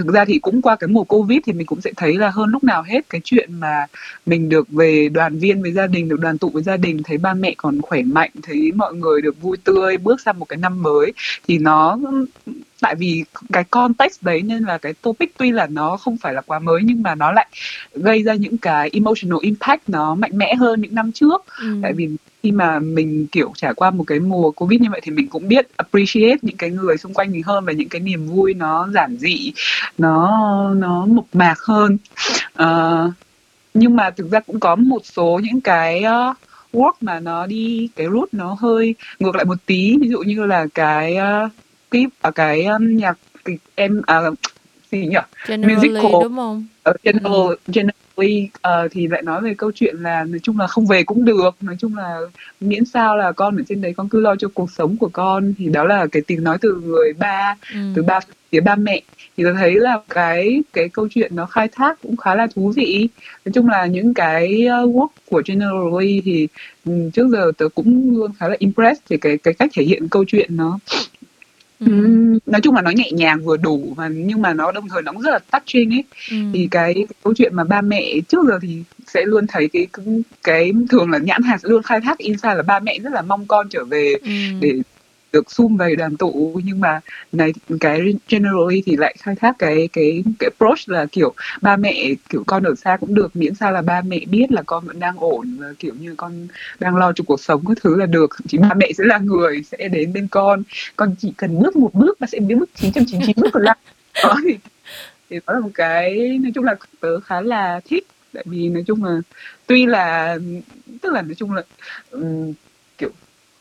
[0.00, 2.48] thực ra thì cũng qua cái mùa covid thì mình cũng sẽ thấy là hơn
[2.48, 3.86] lúc nào hết cái chuyện mà
[4.26, 7.18] mình được về đoàn viên với gia đình được đoàn tụ với gia đình thấy
[7.18, 10.56] ba mẹ còn khỏe mạnh thấy mọi người được vui tươi bước sang một cái
[10.56, 11.12] năm mới
[11.48, 11.98] thì nó
[12.80, 16.40] tại vì cái context đấy nên là cái topic tuy là nó không phải là
[16.40, 17.46] quá mới nhưng mà nó lại
[17.94, 21.78] gây ra những cái emotional impact nó mạnh mẽ hơn những năm trước ừ.
[21.82, 22.08] tại vì
[22.42, 25.48] khi mà mình kiểu trải qua một cái mùa covid như vậy thì mình cũng
[25.48, 28.88] biết appreciate những cái người xung quanh mình hơn và những cái niềm vui nó
[28.94, 29.52] giản dị
[29.98, 31.98] nó nó mộc mạc hơn
[32.62, 33.12] uh,
[33.74, 36.36] nhưng mà thực ra cũng có một số những cái uh,
[36.72, 40.46] work mà nó đi cái root nó hơi ngược lại một tí ví dụ như
[40.46, 41.50] là cái uh,
[41.90, 44.20] clip ở cái um, nhạc kịch em à,
[44.92, 46.66] gì nhỉ musical đúng không?
[46.82, 47.56] Ở general, ừ.
[48.20, 51.24] Generally uh, thì lại nói về câu chuyện là nói chung là không về cũng
[51.24, 52.20] được nói chung là
[52.60, 55.54] miễn sao là con ở trên đấy con cứ lo cho cuộc sống của con.
[55.58, 57.78] Thì đó là cái tiếng nói từ người ba ừ.
[57.94, 58.20] từ ba
[58.52, 59.00] phía ba mẹ.
[59.36, 62.72] Thì tôi thấy là cái cái câu chuyện nó khai thác cũng khá là thú
[62.76, 63.08] vị.
[63.44, 66.48] Nói chung là những cái uh, work của generally thì
[66.84, 70.08] um, trước giờ tớ cũng luôn khá là impressed về cái cái cách thể hiện
[70.08, 70.78] câu chuyện nó
[71.86, 71.92] Ừ.
[72.46, 75.12] nói chung là nó nhẹ nhàng vừa đủ mà nhưng mà nó đồng thời nó
[75.12, 76.36] cũng rất là touching ấy ừ.
[76.54, 79.86] thì cái, cái câu chuyện mà ba mẹ trước giờ thì sẽ luôn thấy cái
[79.92, 80.06] cái,
[80.42, 83.22] cái thường là nhãn hàng sẽ luôn khai thác insight là ba mẹ rất là
[83.22, 84.30] mong con trở về ừ.
[84.60, 84.72] để
[85.32, 87.00] được sum về đoàn tụ nhưng mà
[87.32, 92.14] này cái generally thì lại khai thác cái cái cái approach là kiểu ba mẹ
[92.28, 95.00] kiểu con ở xa cũng được miễn sao là ba mẹ biết là con vẫn
[95.00, 96.48] đang ổn và kiểu như con
[96.80, 98.30] đang lo cho cuộc sống các thứ là được.
[98.48, 100.62] Chỉ ba mẹ sẽ là người sẽ đến bên con.
[100.96, 103.76] Con chỉ cần bước một bước và sẽ biết bước 999 bước còn lại.
[104.24, 104.58] Đó thì
[105.30, 108.06] thì đó là một cái nói chung là tớ khá là thích.
[108.32, 109.20] Tại vì nói chung là
[109.66, 110.38] tuy là
[111.02, 111.62] tức là nói chung là
[112.10, 112.52] um,
[112.98, 113.10] kiểu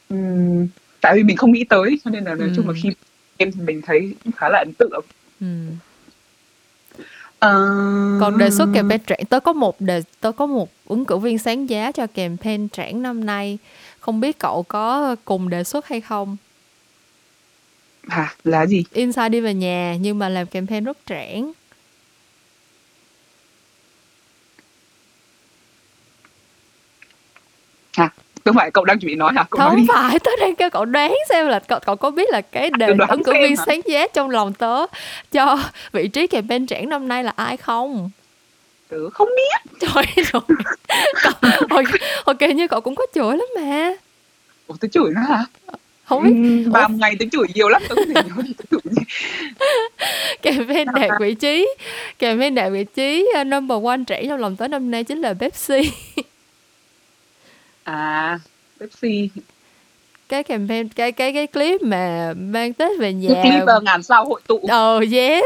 [0.09, 0.67] um,
[1.01, 2.53] tại vì mình không nghĩ tới cho nên là nói ừ.
[2.55, 2.89] chung là khi
[3.37, 5.05] em mình thấy khá là ấn tượng.
[5.39, 5.47] Ừ.
[7.45, 8.21] Uh...
[8.21, 11.37] còn đề xuất campaign trảng tớ có một đề tớ có một ứng cử viên
[11.37, 13.57] sáng giá cho campaign trảng năm nay.
[13.99, 16.37] Không biết cậu có cùng đề xuất hay không?
[18.07, 18.35] Hả?
[18.43, 18.83] Là gì?
[18.93, 21.51] Inside đi về nhà nhưng mà làm campaign rất trảng.
[27.93, 28.09] Hả
[28.45, 29.45] không phải cậu đang chuẩn bị nói hả?
[29.49, 32.29] Cậu không nói phải tớ đang kêu cậu đoán xem là cậu, cậu có biết
[32.29, 34.85] là cái đề ứng cử viên sáng giá trong lòng tớ
[35.31, 35.59] cho
[35.91, 38.09] vị trí campaign trảng năm nay là ai không?
[38.89, 39.71] Tớ không biết.
[39.79, 40.41] Trời rồi
[41.23, 41.83] cậu,
[42.23, 43.93] ok, như cậu cũng có chửi lắm mà.
[44.67, 45.45] Ủa, tớ chửi nó hả?
[46.05, 46.63] Không biết.
[46.65, 49.01] Ừ, ba ngày tớ chửi nhiều lắm tớ không thể nhớ chửi gì.
[50.41, 51.67] Campaign đạt vị trí
[52.19, 55.91] campaign đạt vị trí number one trẻ trong lòng tớ năm nay chính là Pepsi
[57.93, 58.39] à.
[58.79, 59.29] Pepsi.
[60.29, 63.29] Cái campaign cái cái cái clip mà mang Tết về nhà.
[63.33, 64.59] Cái clip uh, ngàn sao hội tụ.
[64.69, 65.43] Ờ oh, yes.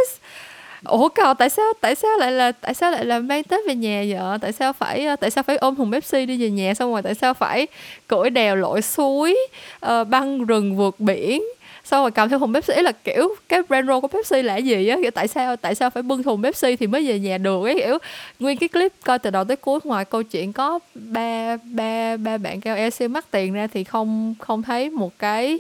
[0.86, 3.76] Ủa cậu tại sao tại sao lại là tại sao lại là mang tết về
[3.76, 4.38] nhà vậy?
[4.42, 7.16] Tại sao phải tại sao phải ôm thùng pepsi đi về nhà xong rồi tại
[7.16, 7.68] sao phải
[8.08, 9.38] cưỡi đèo lội suối
[9.86, 11.44] uh, băng rừng vượt biển
[11.84, 14.88] xong rồi cầm theo thùng Pepsi là kiểu cái brand role của Pepsi là gì
[14.88, 14.98] á?
[15.02, 17.76] Kiểu tại sao tại sao phải bưng thùng Pepsi thì mới về nhà được ấy
[17.76, 17.98] kiểu.
[18.40, 22.38] Nguyên cái clip coi từ đầu tới cuối ngoài câu chuyện có ba ba ba
[22.38, 25.60] bạn kêu EC mắc tiền ra thì không không thấy một cái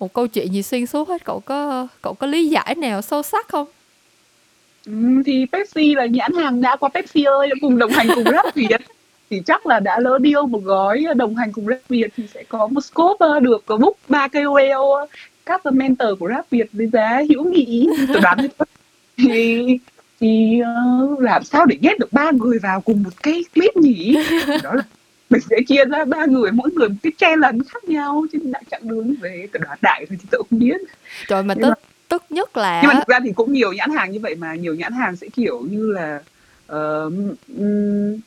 [0.00, 1.24] một câu chuyện gì xuyên suốt hết.
[1.24, 3.66] Cậu có cậu có lý giải nào sâu sắc không?
[4.86, 8.54] Ừ, thì Pepsi là nhãn hàng đã qua Pepsi ơi cùng đồng hành cùng Rap
[8.54, 8.80] Việt.
[9.30, 12.42] Thì chắc là đã lỡ deal một gói đồng hành cùng Rap Việt thì sẽ
[12.48, 15.08] có một scope ờ, được có book ba KOL
[15.48, 18.38] các mentor của rap Việt với giá hữu nghị tôi đoán
[19.18, 19.78] thì
[20.20, 20.60] thì
[21.04, 24.16] uh, làm sao để ghép được ba người vào cùng một cái clip nhỉ?
[24.62, 24.82] Đó là
[25.30, 28.62] mình sẽ chia ra ba người mỗi người một cái challenge khác nhau trên đại
[28.70, 30.80] chặng đường về tôi đoán đại thì tôi không biết.
[31.28, 31.72] Trời mà tức
[32.08, 34.54] tức nhất là nhưng mà thực ra thì cũng nhiều nhãn hàng như vậy mà
[34.54, 36.20] nhiều nhãn hàng sẽ kiểu như là
[36.72, 37.12] uh,
[37.58, 38.20] um,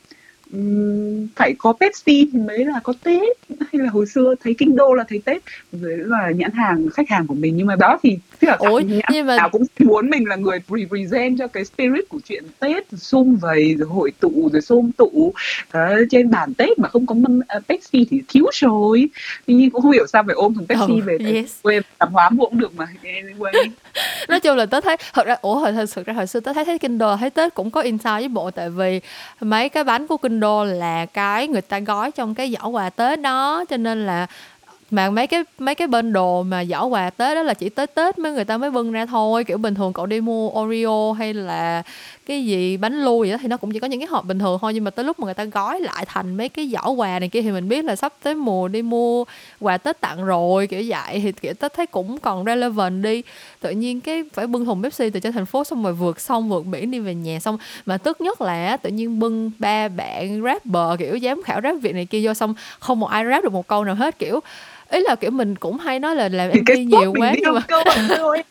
[1.36, 3.36] phải có Pepsi thì mới là có Tết.
[3.60, 7.08] Hay là hồi xưa thấy kinh đô là thấy Tết rồi là nhãn hàng, khách
[7.08, 7.56] hàng của mình.
[7.56, 9.36] Nhưng mà đó thì tức là Ôi, nhưng mà...
[9.36, 13.74] nào cũng muốn mình là người represent cho cái spirit của chuyện Tết sum vầy
[13.78, 15.32] rồi hội tụ rồi xôm tụ uh,
[16.10, 19.08] trên bàn Tết mà không có mâm uh, Pepsi thì thiếu rồi
[19.46, 21.62] nhiên cũng không hiểu sao phải ôm thằng Pepsi oh, về yes.
[21.62, 23.70] quê tạp hóa mua cũng được mà anyway
[24.28, 26.64] nói chung là tớ thấy thật ra ủa hồi thật ra hồi xưa tớ thấy
[26.64, 29.00] thấy kinh đô thấy tết cũng có insight với bộ tại vì
[29.40, 32.90] mấy cái bánh của kinh đô là cái người ta gói trong cái giỏ quà
[32.90, 34.26] tết đó cho nên là
[34.92, 37.86] mà mấy cái mấy cái bên đồ mà giỏ quà tết đó là chỉ tới
[37.86, 39.44] tết mới người ta mới bưng ra thôi.
[39.44, 41.82] Kiểu bình thường cậu đi mua oreo hay là
[42.26, 44.38] cái gì, bánh lui gì đó thì nó cũng chỉ có những cái hộp bình
[44.38, 44.74] thường thôi.
[44.74, 47.28] Nhưng mà tới lúc mà người ta gói lại thành mấy cái giỏ quà này
[47.28, 49.24] kia thì mình biết là sắp tới mùa đi mua
[49.60, 51.20] quà tết tặng rồi, kiểu vậy.
[51.22, 53.22] Thì, kiểu, tết thấy cũng còn relevant đi.
[53.60, 56.48] Tự nhiên cái phải bưng thùng Pepsi từ trên thành phố xong rồi vượt sông,
[56.48, 57.58] vượt biển đi về nhà xong.
[57.86, 61.94] Mà tức nhất là tự nhiên bưng ba bạn rapper, kiểu, giám khảo rap việc
[61.94, 64.40] này kia vô xong không một ai rap được một câu nào hết, kiểu
[64.92, 67.82] ý là kiểu mình cũng hay nói là làm MV nhiều quá nhưng mà câu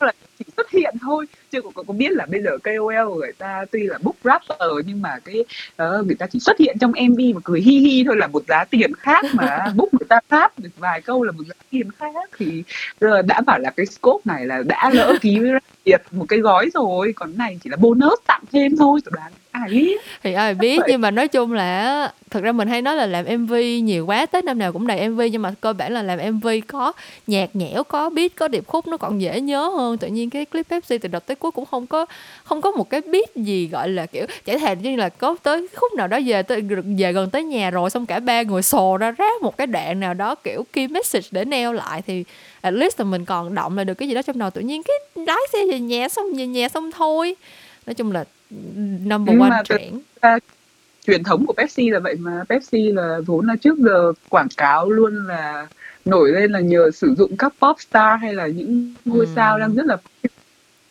[0.00, 1.26] là chỉ xuất hiện thôi.
[1.50, 5.02] Chứ cũng có biết là bây giờ KOL người ta tuy là book rapper nhưng
[5.02, 5.40] mà cái
[5.82, 8.42] uh, người ta chỉ xuất hiện trong MV mà cười hi hi thôi là một
[8.48, 11.90] giá tiền khác mà book người ta rap được vài câu là một giá tiền
[11.90, 12.30] khác.
[12.38, 12.62] Thì
[13.00, 15.50] giờ đã bảo là cái scope này là đã lỡ ký với
[15.84, 17.12] Việt một cái gói rồi.
[17.16, 20.00] Còn này chỉ là bonus tặng thêm thôi tôi đoán ai biết?
[20.22, 23.24] Thì ai biết nhưng mà nói chung là thực ra mình hay nói là làm
[23.38, 26.18] mv nhiều quá tết năm nào cũng đầy mv nhưng mà cơ bản là làm
[26.36, 26.92] mv có
[27.26, 29.98] nhạc nhẽo có beat có điệp khúc nó còn dễ nhớ hơn.
[29.98, 32.06] Tự nhiên cái clip pepsi từ đầu tới cuối cũng không có
[32.44, 35.68] không có một cái beat gì gọi là kiểu chả thèm như là có tới
[35.74, 36.60] khúc nào đó về tới
[36.98, 40.00] về gần tới nhà rồi xong cả ba người sồ ra rap một cái đoạn
[40.00, 42.24] nào đó kiểu key message để neo lại thì
[42.60, 44.50] at least là mình còn động lại được cái gì đó trong đầu.
[44.50, 47.36] Tự nhiên cái lái xe về nhà xong về nhà xong thôi.
[47.86, 48.24] Nói chung là
[49.04, 50.42] number one trend
[51.06, 54.90] truyền thống của Pepsi là vậy mà Pepsi là vốn là trước giờ quảng cáo
[54.90, 55.66] luôn là
[56.04, 59.32] nổi lên là nhờ sử dụng các pop star hay là những ngôi ừ.
[59.36, 59.96] sao đang rất là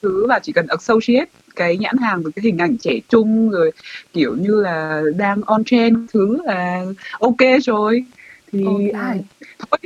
[0.01, 3.71] thứ và chỉ cần associate cái nhãn hàng với cái hình ảnh trẻ trung rồi
[4.13, 6.85] kiểu như là đang on trend thứ là
[7.19, 8.05] ok rồi
[8.51, 8.89] thì okay.
[8.89, 9.19] ai
[9.59, 9.79] thôi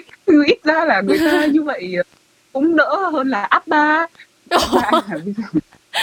[0.46, 1.96] ít ra là người ta như vậy
[2.54, 4.08] cũng đỡ hơn là áp ba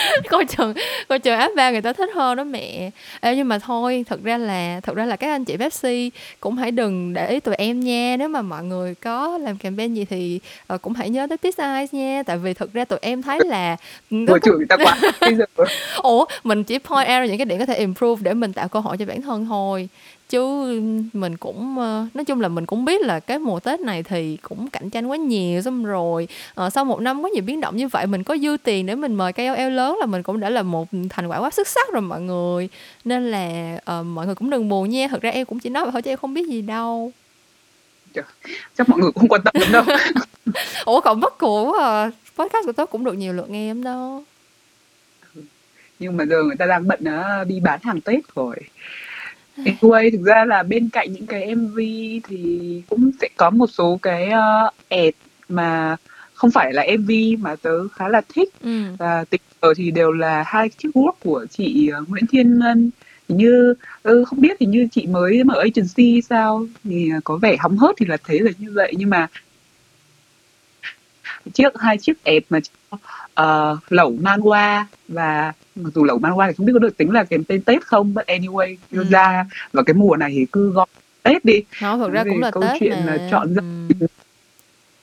[0.28, 0.74] coi chừng
[1.08, 2.90] coi chừng áp ba người ta thích hơn đó mẹ.
[3.20, 6.56] Ê, nhưng mà thôi thật ra là thật ra là các anh chị Pepsi cũng
[6.56, 8.16] hãy đừng để ý tụi em nha.
[8.18, 10.40] Nếu mà mọi người có làm campaign gì thì
[10.74, 12.22] uh, cũng hãy nhớ tới Peace Eyes nha.
[12.26, 13.76] Tại vì thực ra tụi em thấy là
[14.10, 14.98] Vừa chửi người ta quá.
[16.02, 18.80] Ủa mình chỉ point out những cái điểm có thể improve để mình tạo cơ
[18.80, 19.88] hội cho bản thân thôi
[20.32, 20.80] chứ
[21.12, 21.76] mình cũng
[22.14, 25.06] nói chung là mình cũng biết là cái mùa tết này thì cũng cạnh tranh
[25.06, 26.28] quá nhiều xong rồi
[26.60, 28.94] uh, sau một năm có nhiều biến động như vậy mình có dư tiền để
[28.94, 31.92] mình mời KOL lớn là mình cũng đã là một thành quả quá xuất sắc
[31.92, 32.68] rồi mọi người.
[33.04, 35.84] Nên là uh, mọi người cũng đừng buồn nha thật ra em cũng chỉ nói
[35.84, 37.12] vậy thôi chứ em không biết gì đâu.
[38.76, 39.84] Chắc mọi người cũng không quan tâm lắm đâu.
[40.84, 44.24] Ủa còn bất của uh, podcast của tôi cũng được nhiều lượt nghe lắm đâu
[45.98, 48.56] nhưng mà giờ người ta đang bận uh, đi bán hàng tết rồi
[49.56, 51.78] Anyway, thực ra là bên cạnh những cái MV
[52.28, 55.14] thì cũng sẽ có một số cái uh, ad
[55.48, 55.96] mà
[56.34, 58.48] không phải là MV mà tớ khá là thích.
[58.60, 58.82] Ừ.
[58.98, 62.90] và tình cờ thì đều là hai chiếc work của chị uh, Nguyễn Thiên Ngân.
[63.28, 67.56] Hình như ừ, không biết thì như chị mới mở agency sao thì có vẻ
[67.60, 68.92] hóng hớt thì là thấy là như vậy.
[68.96, 69.28] Nhưng mà
[71.52, 72.58] chiếc hai chiếc ẹp mà
[73.40, 77.24] uh, lẩu manhwa và mặc dù lẩu manhwa thì không biết có được tính là
[77.24, 79.04] cái tên Tết không but anyway ừ.
[79.10, 80.86] ra và cái mùa này thì cứ gọi
[81.22, 83.12] Tết đi nó thực ra cũng là câu Tết chuyện mà.
[83.12, 83.62] là chọn gia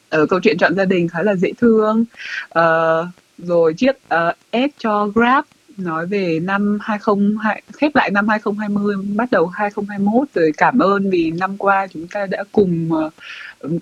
[0.10, 0.24] ừ.
[0.24, 2.06] uh, câu chuyện chọn gia đình khá là dễ thương
[2.60, 5.46] uh, rồi chiếc uh, ad cho Grab
[5.78, 11.32] nói về năm 2020 khép lại năm 2020 bắt đầu 2021 rồi cảm ơn vì
[11.32, 13.14] năm qua chúng ta đã cùng uh,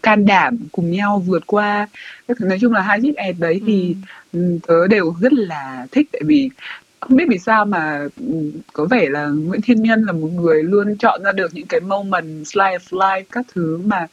[0.03, 1.87] can đảm cùng nhau vượt qua
[2.39, 3.95] nói chung là hai chiếc ad đấy thì
[4.33, 4.59] ừ.
[4.67, 6.49] tớ đều rất là thích tại vì
[6.99, 8.07] không biết vì sao mà
[8.73, 11.79] có vẻ là Nguyễn Thiên Nhân là một người luôn chọn ra được những cái
[11.79, 14.07] moment slice of life các thứ mà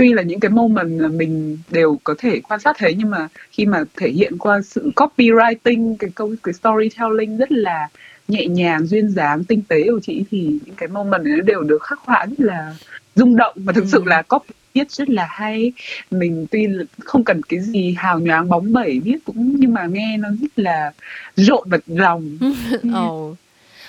[0.00, 3.28] tuy là những cái moment là mình đều có thể quan sát thấy nhưng mà
[3.50, 7.88] khi mà thể hiện qua sự copywriting cái câu cái storytelling rất là
[8.28, 11.82] nhẹ nhàng duyên dáng tinh tế của chị thì những cái moment này đều được
[11.82, 12.74] khắc họa rất là
[13.14, 13.54] rung động.
[13.56, 13.88] Và thực ừ.
[13.92, 15.72] sự là copy viết rất là hay.
[16.10, 16.66] Mình tuy
[17.04, 20.58] không cần cái gì hào nhoáng bóng bẩy viết cũng nhưng mà nghe nó rất
[20.58, 20.92] là
[21.36, 22.38] rộn vật lòng.
[22.94, 23.34] Ồ.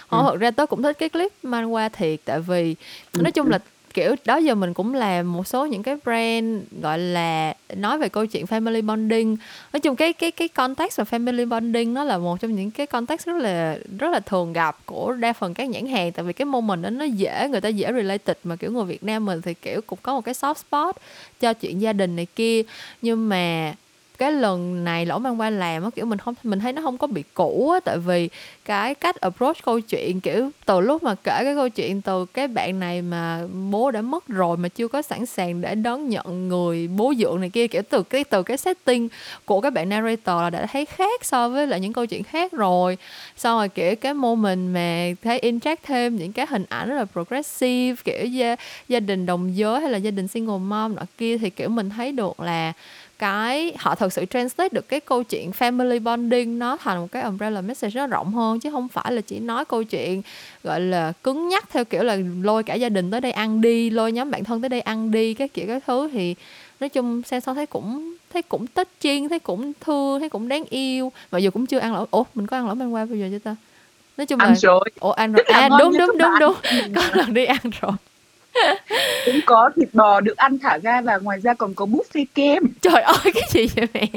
[0.10, 0.18] Ừ.
[0.24, 2.76] thật ra tôi cũng thích cái clip manhwa thiệt tại vì
[3.14, 3.60] nói chung là
[3.94, 8.10] kiểu, đó giờ mình cũng làm một số những cái brand, gọi là, nói về
[8.10, 9.38] câu chuyện family bonding.
[9.74, 12.88] Nói chung cái cái cái context và family bonding nó là một trong những cái
[12.88, 16.12] context rất là rất là thường gặp của đa phần các nhãn hàng.
[16.12, 19.04] Tại vì cái moment đó nó dễ, người ta dễ related mà kiểu người Việt
[19.04, 20.96] Nam mình thì kiểu cũng có một cái soft spot
[21.40, 22.62] cho chuyện gia đình này kia.
[23.02, 23.74] Nhưng mà
[24.22, 26.98] cái lần này lỗ mang qua làm á kiểu mình không mình thấy nó không
[26.98, 28.30] có bị cũ á tại vì
[28.66, 32.48] cái cách approach câu chuyện kiểu từ lúc mà kể cái câu chuyện từ cái
[32.48, 36.48] bạn này mà bố đã mất rồi mà chưa có sẵn sàng để đón nhận
[36.48, 39.08] người bố dượng này kia kiểu từ cái từ cái setting
[39.46, 42.52] của các bạn narrator là đã thấy khác so với lại những câu chuyện khác
[42.52, 42.98] rồi.
[43.38, 47.06] Xong rồi kiểu cái moment mà thấy interact thêm những cái hình ảnh rất là
[47.06, 48.56] progressive kiểu gia,
[48.88, 51.90] gia đình đồng giới hay là gia đình single mom nọ kia thì kiểu mình
[51.90, 52.74] thấy được là
[53.22, 57.24] cái họ thực sự translate được cái câu chuyện family bonding nó thành một cái
[57.24, 60.22] umbrella message nó rộng hơn chứ không phải là chỉ nói câu chuyện
[60.64, 63.90] gọi là cứng nhắc theo kiểu là lôi cả gia đình tới đây ăn đi
[63.90, 66.10] lôi nhóm bạn thân tới đây ăn đi các kiểu các thứ.
[66.14, 66.36] Thì
[66.80, 70.48] nói chung xem xong thấy cũng thấy cũng tết chiên thấy cũng thương thấy cũng
[70.48, 71.12] đáng yêu.
[71.32, 72.08] Mà dù cũng chưa ăn lẩu.
[72.12, 73.56] Ủa mình có ăn lẩu mang qua bao giờ chưa ta?
[74.18, 74.90] Nói chung ăn là rồi.
[75.00, 75.46] Ủa ăn rồi.
[75.48, 76.56] à đúng đúng đúng đúng.
[76.96, 77.92] có lần đi ăn rồi
[79.26, 82.64] cũng có thịt bò được ăn thả ra và ngoài ra còn có buffet kem.
[82.82, 84.08] Trời ơi cái gì vậy mẹ?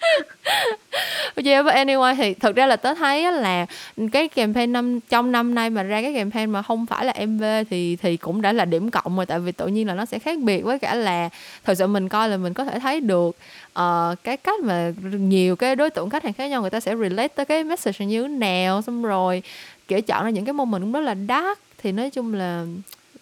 [1.44, 3.66] Yeah, but anyway thì thật ra là tớ thấy là
[4.12, 7.44] cái campaign năm trong năm nay mà ra cái campaign mà không phải là MV
[7.70, 10.18] thì thì cũng đã là điểm cộng rồi tại vì tự nhiên là nó sẽ
[10.18, 11.28] khác biệt với cả là
[11.64, 13.36] thật sự mình coi là mình có thể thấy được
[13.78, 16.96] uh, cái cách mà nhiều cái đối tượng khách hàng khác nhau người ta sẽ
[16.96, 19.42] relate tới cái message như thế nào xong rồi
[19.88, 21.58] kiểu chọn ra những cái moment cũng rất là dark.
[21.78, 22.64] Thì nói chung là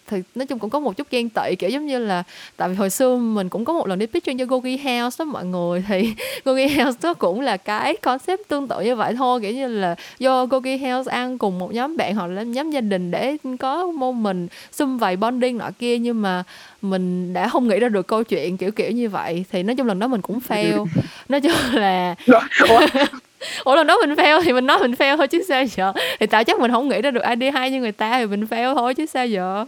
[0.07, 2.23] thì nói chung cũng có một chút ghen tị kiểu giống như là
[2.57, 5.25] tại vì hồi xưa mình cũng có một lần đi pitch cho Gogi House đó
[5.25, 6.13] mọi người thì
[6.45, 9.95] Gogi House đó cũng là cái concept tương tự như vậy thôi kiểu như là
[10.19, 13.87] do Gogi House ăn cùng một nhóm bạn hoặc là nhóm gia đình để có
[13.87, 16.43] môn mình xung vầy bonding nọ kia nhưng mà
[16.81, 19.45] mình đã không nghĩ ra được câu chuyện kiểu kiểu như vậy.
[19.51, 20.85] Thì nói chung lần đó mình cũng fail.
[21.29, 22.15] Nói chung là
[23.63, 25.93] ủa lần đó mình fail thì mình nói mình fail thôi chứ sao giờ?
[26.19, 28.45] Thì tại chắc mình không nghĩ ra được idea hay như người ta thì mình
[28.49, 29.65] fail thôi chứ sao giờ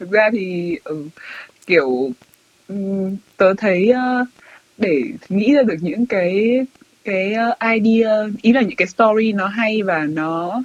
[0.00, 1.04] thực ra thì ừ,
[1.66, 2.10] kiểu
[2.68, 3.92] um, tớ thấy
[4.78, 6.64] để nghĩ ra được những cái
[7.04, 7.34] cái
[7.74, 8.10] idea
[8.42, 10.62] ý là những cái story nó hay và nó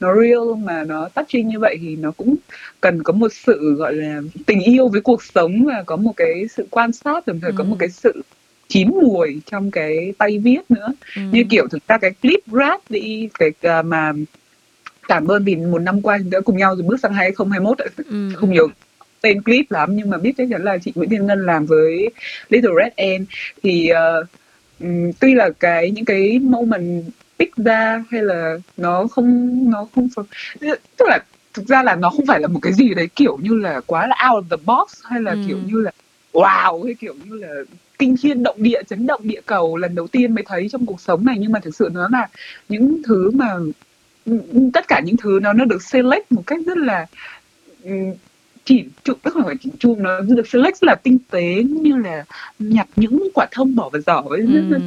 [0.00, 2.34] nó real mà nó touching như vậy thì nó cũng
[2.80, 6.48] cần có một sự gọi là tình yêu với cuộc sống và có một cái
[6.56, 7.54] sự quan sát đồng thời ừ.
[7.58, 8.22] có một cái sự
[8.68, 11.22] chín mùi trong cái tay viết nữa ừ.
[11.32, 14.12] như kiểu thực ra cái clip rap đi cái uh, mà
[15.08, 18.30] cảm ơn vì một năm qua chúng ta cùng nhau rồi bước sang 2021 ừ.
[18.36, 18.68] không nhiều
[19.20, 22.10] tên clip lắm nhưng mà biết chắc chắn là chị Nguyễn Thiên Ngân làm với
[22.48, 23.26] Little Red Ant
[23.62, 24.26] thì uh,
[24.80, 27.04] um, tuy là cái những cái moment
[27.38, 30.08] pick ra hay là nó không nó không
[30.96, 31.18] tức là
[31.54, 34.06] thực ra là nó không phải là một cái gì đấy kiểu như là quá
[34.06, 35.38] là out of the box hay là ừ.
[35.48, 35.90] kiểu như là
[36.32, 37.48] wow hay kiểu như là
[37.98, 41.00] kinh thiên động địa chấn động địa cầu lần đầu tiên mới thấy trong cuộc
[41.00, 42.28] sống này nhưng mà thực sự nó là
[42.68, 43.54] những thứ mà
[44.72, 47.06] tất cả những thứ nó nó được select một cách rất là
[48.64, 52.24] chỉ chụp tức là chỉ chụp nó được select rất là tinh tế như là
[52.58, 54.78] nhặt những quả thông bỏ vào giỏ ấy rất, rất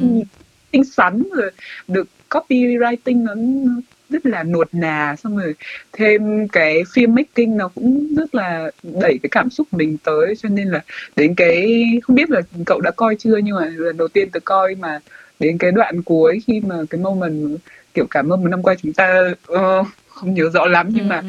[0.72, 1.50] xinh xắn rồi
[1.88, 3.72] được copywriting nó, nó
[4.10, 5.54] rất là nuột nà xong rồi
[5.92, 10.48] thêm cái phim making nó cũng rất là đẩy cái cảm xúc mình tới cho
[10.48, 10.80] nên là
[11.16, 14.40] đến cái không biết là cậu đã coi chưa nhưng mà lần đầu tiên tôi
[14.40, 14.98] coi mà
[15.40, 17.58] đến cái đoạn cuối khi mà cái moment
[17.94, 19.20] kiểu cảm ơn một năm qua chúng ta
[19.52, 21.28] uh, không nhớ rõ lắm nhưng ừ, mà ừ.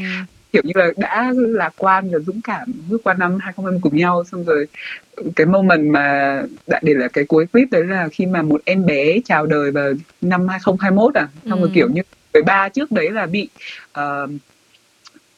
[0.52, 4.24] kiểu như là đã lạc quan và dũng cảm bước qua năm 2020 cùng nhau
[4.32, 4.68] xong rồi
[5.36, 8.86] cái moment mà đã để là cái cuối clip đấy là khi mà một em
[8.86, 11.66] bé chào đời vào năm 2021 à xong ừ.
[11.66, 12.02] rồi kiểu như
[12.34, 13.50] người ba trước đấy là bị
[14.00, 14.30] uh,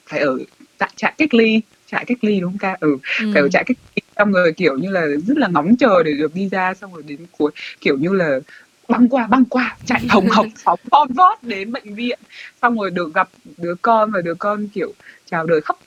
[0.08, 0.38] phải ở
[0.78, 3.32] tại trại cách ly trại cách ly đúng không ca ừ, ừ.
[3.34, 6.14] phải ở trại cách ly xong rồi kiểu như là rất là ngóng chờ để
[6.14, 7.52] được đi ra xong rồi đến cuối
[7.82, 8.40] kiểu như là
[8.88, 12.20] băng qua băng qua chạy hồng hộc phóng von vót đến bệnh viện.
[12.62, 14.94] Xong rồi được gặp đứa con và đứa con kiểu
[15.32, 15.80] chào đời khóc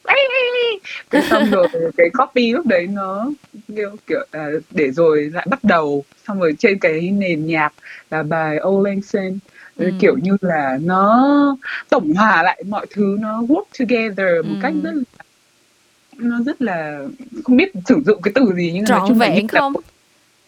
[1.12, 3.30] cái xong rồi cái copy lúc đấy nó
[3.76, 6.04] kiểu, kiểu à, để rồi lại bắt đầu.
[6.28, 7.72] Xong rồi trên cái nền nhạc
[8.10, 9.38] là bài Olensen
[9.76, 9.90] ừ.
[10.00, 11.56] kiểu như là nó
[11.88, 14.58] tổng hòa lại mọi thứ nó work together một ừ.
[14.62, 15.02] cách rất là
[16.18, 17.00] nó rất là
[17.44, 19.72] không biết sử dụng cái từ gì nhưng mà trọn vẹn không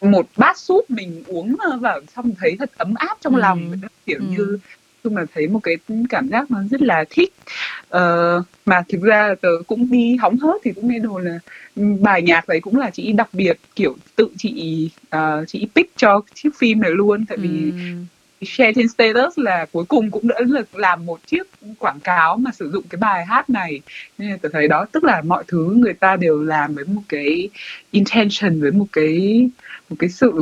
[0.01, 3.41] một bát súp mình uống vào xong thấy thật ấm áp trong ừ.
[3.41, 3.73] lòng
[4.07, 4.25] kiểu ừ.
[4.37, 4.59] như
[5.05, 5.77] chung là thấy một cái
[6.09, 7.35] cảm giác nó rất là thích
[7.97, 11.39] uh, mà thực ra tớ cũng đi hóng hớt thì cũng nghe đồn là
[12.01, 16.21] bài nhạc đấy cũng là chị đặc biệt kiểu tự chị uh, chị pick cho
[16.35, 18.05] chiếc phim này luôn tại vì ừ
[18.43, 21.43] share trên status là cuối cùng cũng đã được làm một chiếc
[21.79, 23.81] quảng cáo mà sử dụng cái bài hát này
[24.19, 27.03] nên là tôi thấy đó tức là mọi thứ người ta đều làm với một
[27.09, 27.49] cái
[27.91, 29.49] intention với một cái
[29.91, 30.33] một cái sự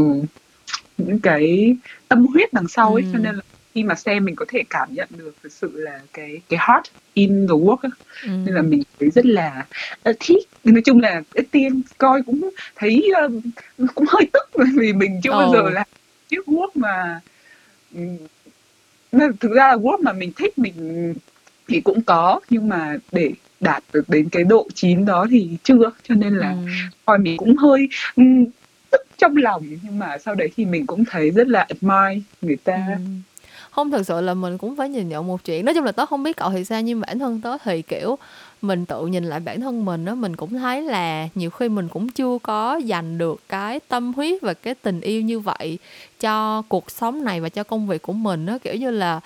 [0.99, 1.77] những cái
[2.09, 3.09] tâm huyết đằng sau ấy ừ.
[3.13, 3.43] cho nên là
[3.75, 6.85] khi mà xem mình có thể cảm nhận được thực sự là cái cái heart
[7.15, 7.91] in the work ấy.
[8.23, 8.29] Ừ.
[8.47, 9.67] nên là mình thấy rất là
[10.11, 13.33] uh, thích nói chung là tiên coi cũng thấy uh,
[13.95, 15.37] cũng hơi tức vì mình chưa oh.
[15.37, 15.87] bao giờ làm
[16.29, 17.21] chiếc work mà
[19.13, 21.15] thực ra là work mà mình thích mình
[21.69, 25.91] thì cũng có nhưng mà để đạt được đến cái độ chín đó thì chưa
[26.09, 26.57] cho nên là ừ.
[27.05, 27.89] coi mình cũng hơi
[28.91, 32.57] tức trong lòng nhưng mà sau đấy thì mình cũng thấy rất là admire người
[32.57, 32.87] ta.
[32.97, 33.03] Ừ
[33.77, 35.65] không thực sự là mình cũng phải nhìn nhận một chuyện.
[35.65, 38.19] Nói chung là tớ không biết cậu thì sao nhưng bản thân tớ thì kiểu
[38.67, 41.89] mình tự nhìn lại bản thân mình đó mình cũng thấy là nhiều khi mình
[41.89, 45.79] cũng chưa có dành được cái tâm huyết và cái tình yêu như vậy
[46.21, 49.21] cho cuộc sống này và cho công việc của mình đó kiểu như là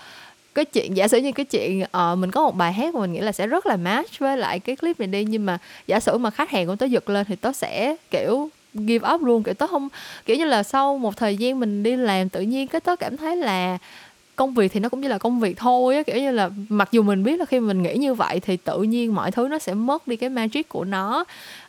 [0.55, 3.13] cái chuyện giả sử như cái chuyện uh, mình có một bài hát mà mình
[3.13, 6.01] nghĩ là sẽ rất là match với lại cái clip này đi nhưng mà giả
[6.01, 9.43] sử mà khách hàng của tớ giật lên thì tớ sẽ kiểu give up luôn.
[9.43, 9.89] Kiểu tớ không
[10.27, 13.17] kiểu như là sau một thời gian mình đi làm tự nhiên cái tớ cảm
[13.17, 13.79] thấy là
[14.41, 16.89] công việc thì nó cũng như là công việc thôi á kiểu như là mặc
[16.93, 19.59] dù mình biết là khi mình nghĩ như vậy thì tự nhiên mọi thứ nó
[19.59, 21.25] sẽ mất đi cái magic của nó.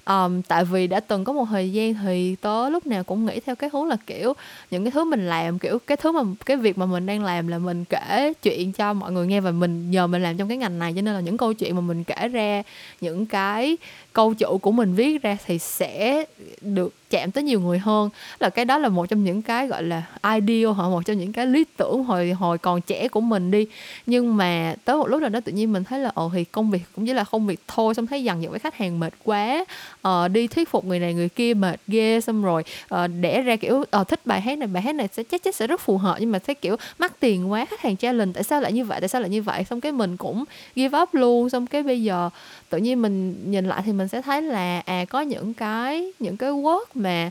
[0.06, 3.40] Um, tại vì đã từng có một thời gian thì tớ lúc nào cũng nghĩ
[3.40, 4.34] theo cái hướng là kiểu
[4.72, 7.48] những cái thứ mình làm kiểu cái thứ mà cái việc mà mình đang làm
[7.48, 10.58] là mình kể chuyện cho mọi người nghe và mình nhờ mình làm trong cái
[10.58, 12.64] ngành này cho nên là những câu chuyện mà mình kể ra
[13.02, 13.78] những cái
[14.14, 16.26] câu chủ của mình viết ra thì sẽ
[16.62, 18.10] được chạm tới nhiều người hơn.
[18.40, 21.34] Là cái đó là một trong những cái gọi là ideal hoặc một trong những
[21.34, 23.68] cái lý tưởng hồi hồi còn trẻ của mình đi.
[24.06, 26.72] Nhưng mà tới một lúc nào đó tự nhiên mình thấy là ồ thì công
[26.72, 29.14] việc cũng chỉ là công việc thôi xong thấy dằn dần với khách hàng mệt
[29.24, 29.66] quá.
[30.02, 33.56] Ờ, đi thuyết phục người này người kia mệt ghê xong rồi ờ, đẻ ra
[33.56, 35.98] kiểu ờ, thích bài hát này bài hát này sẽ chắc chắn sẽ rất phù
[35.98, 36.18] hợp.
[36.20, 39.00] Nhưng mà thấy kiểu mắc tiền quá khách hàng challenge tại sao lại như vậy?
[39.00, 39.64] Tại sao lại như vậy?
[39.64, 40.44] Xong cái mình cũng
[40.76, 41.50] give up luôn.
[41.50, 42.30] Xong cái bây giờ
[42.70, 46.38] tự nhiên mình nhìn lại thì mình sẽ thấy là à có những cái những
[46.38, 47.30] cái work mà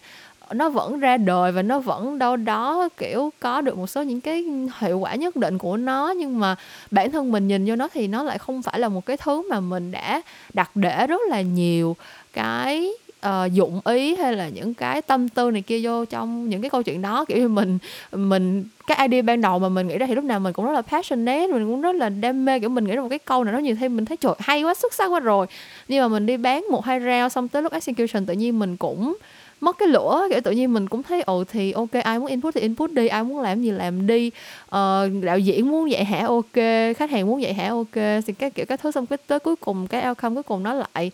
[0.52, 4.20] nó vẫn ra đời và nó vẫn đâu đó kiểu có được một số những
[4.20, 4.44] cái
[4.78, 6.14] hiệu quả nhất định của nó.
[6.16, 6.56] Nhưng mà
[6.90, 9.48] bản thân mình nhìn vô nó thì nó lại không phải là một cái thứ
[9.50, 10.22] mà mình đã
[10.54, 11.96] đặt để rất là nhiều
[12.32, 12.92] cái
[13.26, 16.70] uh, dụng ý hay là những cái tâm tư này kia vô trong những cái
[16.70, 17.24] câu chuyện đó.
[17.24, 17.78] Kiểu như mình
[18.12, 20.72] mình cái idea ban đầu mà mình nghĩ ra thì lúc nào mình cũng rất
[20.72, 23.44] là passionate mình cũng rất là đam mê kiểu mình nghĩ ra một cái câu
[23.44, 25.46] nào đó nhiều thêm mình thấy trời hay quá xuất sắc quá rồi.
[25.88, 28.76] Nhưng mà mình đi bán một hai rau xong tới lúc execution tự nhiên mình
[28.76, 29.16] cũng
[29.60, 32.54] mất cái lửa kiểu tự nhiên mình cũng thấy ồ thì ok ai muốn input
[32.54, 34.30] thì input đi ai muốn làm gì làm đi.
[34.68, 36.54] Ờ, đạo diễn muốn dạy hả ok
[36.96, 39.56] khách hàng muốn dạy hả ok thì cái kiểu cái thứ xong cái tới cuối
[39.56, 41.10] cùng cái outcome cuối cùng nó lại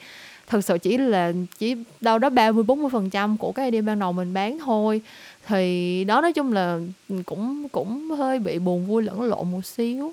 [0.46, 3.98] thực sự chỉ là chỉ đâu đó 30 40 phần trăm của cái idea ban
[3.98, 5.00] đầu mình bán thôi.
[5.46, 6.78] Thì đó nói chung là
[7.26, 10.12] cũng cũng hơi bị buồn vui lẫn lộn một xíu.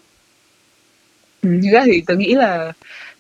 [1.42, 2.72] Ừ, như thế thì tôi nghĩ là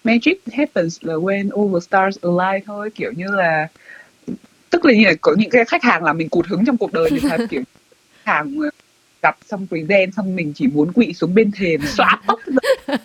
[0.03, 3.67] magic happens là when all the stars align thôi kiểu như là
[4.73, 6.93] tức là như là có những cái khách hàng là mình cụt hứng trong cuộc
[6.93, 7.61] đời thì thật kiểu
[8.23, 8.59] hàng
[9.21, 12.39] gặp xong present xong mình chỉ muốn quỵ xuống bên thềm xóa tóc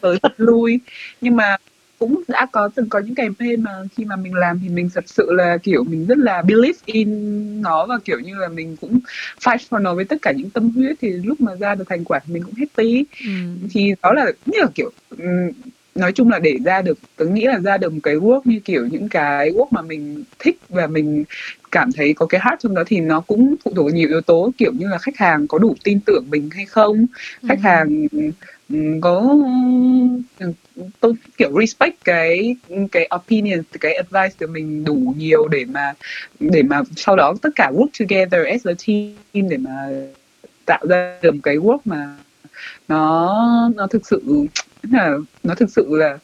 [0.01, 0.81] tới thật lui
[1.21, 1.57] nhưng mà
[1.99, 5.05] cũng đã có từng có những campaign mà khi mà mình làm thì mình thật
[5.07, 7.09] sự là kiểu mình rất là believe in
[7.62, 9.01] nó và kiểu như là mình cũng
[9.41, 12.05] fight for nó với tất cả những tâm huyết thì lúc mà ra được thành
[12.05, 13.31] quả thì mình cũng happy ừ.
[13.71, 14.91] thì đó là như là kiểu
[15.99, 18.61] nói chung là để ra được tớ nghĩ là ra được một cái work như
[18.61, 21.25] kiểu những cái work mà mình thích và mình
[21.71, 24.51] cảm thấy có cái heart trong đó thì nó cũng phụ thuộc nhiều yếu tố
[24.59, 27.07] kiểu như là khách hàng có đủ tin tưởng mình hay không
[27.49, 27.63] khách ừ.
[27.63, 28.07] hàng
[29.01, 29.37] có
[31.01, 32.57] tôi kiểu respect cái
[32.93, 35.95] cái opinion cái advice của mình đủ nhiều để mà
[36.41, 39.89] để mà sau đó tất cả work together as a team để mà
[40.65, 42.17] tạo ra được một cái work mà
[42.89, 44.47] nó nó thực sự
[44.83, 46.19] là nó thực sự là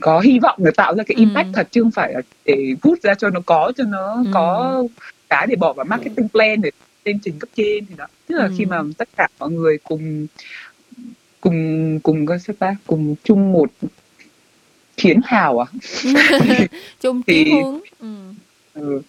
[0.00, 1.52] có hy vọng để tạo ra cái impact ừ.
[1.54, 4.30] thật chứ không phải là để vút ra cho nó có cho nó ừ.
[4.32, 4.82] có
[5.28, 6.70] cái để bỏ vào marketing plan để
[7.04, 8.52] lên trình cấp trên thì đó tức là ừ.
[8.58, 10.26] khi mà tất cả mọi người cùng
[11.40, 13.70] cùng cùng có sao ta cùng chung một
[14.96, 15.66] chiến hào à
[17.00, 17.80] chung chí hướng
[18.74, 19.02] ừ.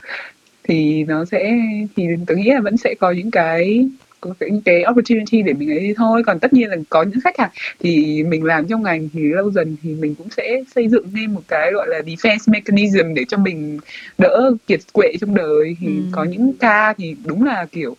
[0.72, 1.58] Thì nó sẽ
[1.96, 3.88] thì tôi nghĩ là vẫn sẽ có những cái
[4.22, 7.38] có những cái opportunity để mình ấy thôi còn tất nhiên là có những khách
[7.40, 7.50] hàng
[7.80, 11.34] thì mình làm trong ngành thì lâu dần thì mình cũng sẽ xây dựng nên
[11.34, 13.80] một cái gọi là defense mechanism để cho mình
[14.18, 16.04] đỡ kiệt quệ trong đời thì ừ.
[16.12, 17.96] có những ca thì đúng là kiểu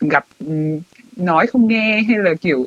[0.00, 0.26] gặp
[1.16, 2.66] nói không nghe hay là kiểu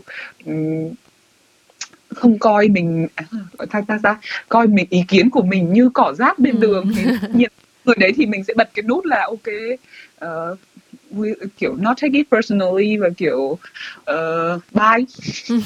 [2.10, 3.26] không coi mình à,
[3.72, 4.18] ta ta ta
[4.50, 6.62] coi mình ý kiến của mình như cỏ rác bên ừ.
[6.62, 7.52] đường thì nhiên
[7.86, 9.54] người đấy thì mình sẽ bật cái nút là ok
[10.26, 10.60] uh,
[11.12, 13.58] we, kiểu not take it personally và kiểu
[14.12, 15.06] uh, bye.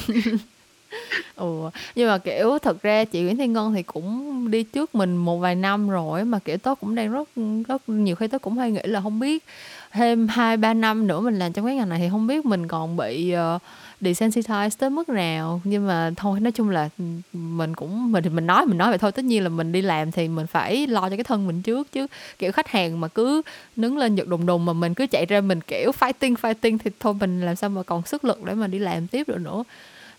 [1.35, 5.15] Ừ nhưng mà kiểu thật ra chị Nguyễn Thiên Ngân thì cũng đi trước mình
[5.17, 7.29] một vài năm rồi mà kiểu tớ cũng đang rất
[7.67, 9.43] rất nhiều khi tớ cũng hay nghĩ là không biết
[9.91, 12.67] thêm hai ba năm nữa mình làm trong cái ngành này thì không biết mình
[12.67, 13.61] còn bị uh,
[14.03, 15.61] desensitize tới mức nào.
[15.63, 18.89] Nhưng mà thôi nói chung là ừ, mình cũng mình thì mình nói mình nói
[18.89, 19.11] vậy thôi.
[19.11, 21.91] Tất nhiên là mình đi làm thì mình phải lo cho cái thân mình trước.
[21.91, 22.07] Chứ
[22.39, 23.41] kiểu khách hàng mà cứ
[23.75, 26.91] nứng lên giật đùng đùng mà mình cứ chạy ra mình kiểu fighting fighting thì
[26.99, 29.63] thôi mình làm sao mà còn sức lực để mà đi làm tiếp được nữa.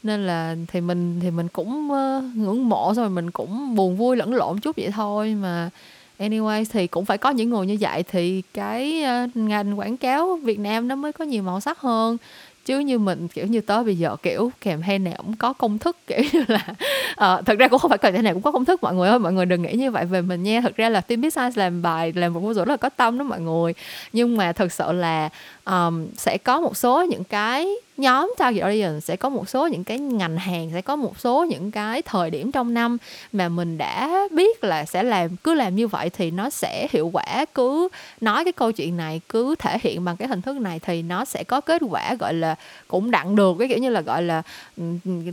[0.02, 4.16] Nên là thì mình thì mình cũng uh, ngưỡng mộ rồi mình cũng buồn vui
[4.16, 5.34] lẫn lộn chút vậy thôi.
[5.34, 5.70] Mà
[6.18, 10.36] anyway thì cũng phải có những người như vậy thì cái uh, ngành quảng cáo
[10.36, 12.16] Việt Nam nó mới có nhiều màu sắc hơn
[12.64, 15.78] chứ như mình kiểu như tới bây giờ kiểu kèm hay nào cũng có công
[15.78, 16.66] thức kiểu như là
[17.10, 19.18] uh, thật ra cũng không phải kèm nào cũng có công thức mọi người ơi
[19.18, 20.60] mọi người đừng nghĩ như vậy về mình nha.
[20.60, 23.24] Thật ra là team business làm bài làm một môi rất là có tâm đó
[23.24, 23.74] mọi người.
[24.12, 25.28] Nhưng mà thật sự là
[25.64, 29.84] um, sẽ có một số những cái nhóm target audience sẽ có một số những
[29.84, 32.98] cái ngành hàng, sẽ có một số những cái thời điểm trong năm
[33.32, 37.10] mà mình đã biết là sẽ làm, cứ làm như vậy thì nó sẽ hiệu
[37.12, 37.44] quả.
[37.54, 37.88] Cứ
[38.20, 41.24] nói cái câu chuyện này, cứ thể hiện bằng cái hình thức này thì nó
[41.24, 42.54] sẽ có kết quả gọi là
[42.88, 43.56] cũng đặng được.
[43.58, 44.42] Cái kiểu như là gọi là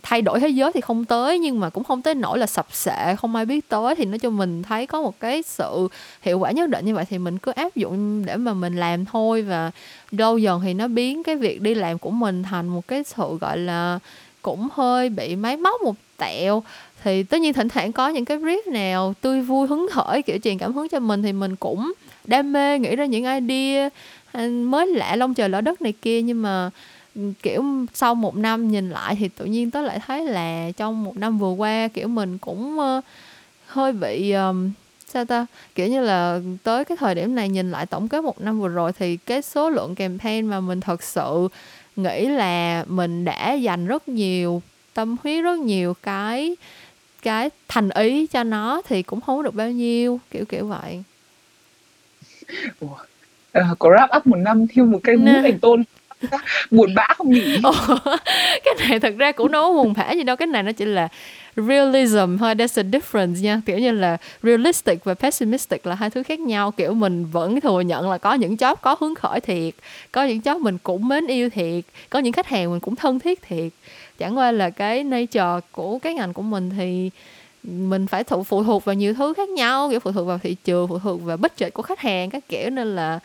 [0.03, 2.67] thay đổi thế giới thì không tới, nhưng mà cũng không tới nổi là sập
[2.71, 3.95] sệ, không ai biết tới.
[3.95, 5.87] Thì nói cho mình thấy có một cái sự
[6.21, 9.05] hiệu quả nhất định như vậy thì mình cứ áp dụng để mà mình làm
[9.05, 9.71] thôi và
[10.11, 13.37] lâu dần thì nó biến cái việc đi làm của mình thành một cái sự
[13.41, 13.99] gọi là
[14.41, 16.63] cũng hơi bị máy móc một tẹo.
[17.03, 20.37] Thì tất nhiên thỉnh thoảng có những cái brief nào tươi vui hứng khởi kiểu
[20.43, 21.93] truyền cảm hứng cho mình thì mình cũng
[22.25, 23.89] đam mê nghĩ ra những idea
[24.31, 26.21] à, mới lạ lông trời lỡ đất này kia.
[26.21, 26.69] Nhưng mà
[27.15, 31.03] ừ, kiểu sau một năm nhìn lại thì tự nhiên tớ lại thấy là trong
[31.03, 33.03] một năm vừa qua kiểu mình cũng uh,
[33.65, 34.71] hơi bị um,
[35.13, 35.45] sao ta?
[35.75, 38.67] Kiểu như là tới cái thời điểm này nhìn lại tổng kết một năm vừa
[38.67, 41.47] rồi thì cái số lượng campaign mà mình thật sự
[41.95, 44.61] nghĩ là mình đã dành rất nhiều
[44.93, 46.55] tâm huyết rất nhiều cái
[47.21, 51.03] cái thành ý cho nó thì cũng không được bao nhiêu kiểu kiểu vậy.
[52.79, 52.95] Ủa,
[53.51, 55.83] à, có wrap up một năm theo một cái mũ thành tôn
[56.71, 57.61] buồn bã không nhỉ?
[58.63, 61.07] Cái này thật ra cũng đâu buồn bã gì đâu cái này nó chỉ là
[61.55, 63.61] realism thôi there's a difference nha.
[63.65, 66.71] Kiểu như là realistic và pessimistic là hai thứ khác nhau.
[66.71, 69.73] Kiểu mình vẫn thừa nhận là có những job có hứng khởi thiệt,
[70.11, 73.19] có những job mình cũng mến yêu thiệt, có những khách hàng mình cũng thân
[73.19, 73.71] thiết thiệt.
[74.17, 77.09] Chẳng qua là cái nature của cái ngành của mình thì
[77.63, 79.89] mình phải phụ phụ thuộc vào nhiều thứ khác nhau.
[79.89, 82.69] Kiểu phụ thuộc vào thị trường, phụ thuộc vào budget của khách hàng các kiểu.
[82.69, 83.19] Nên là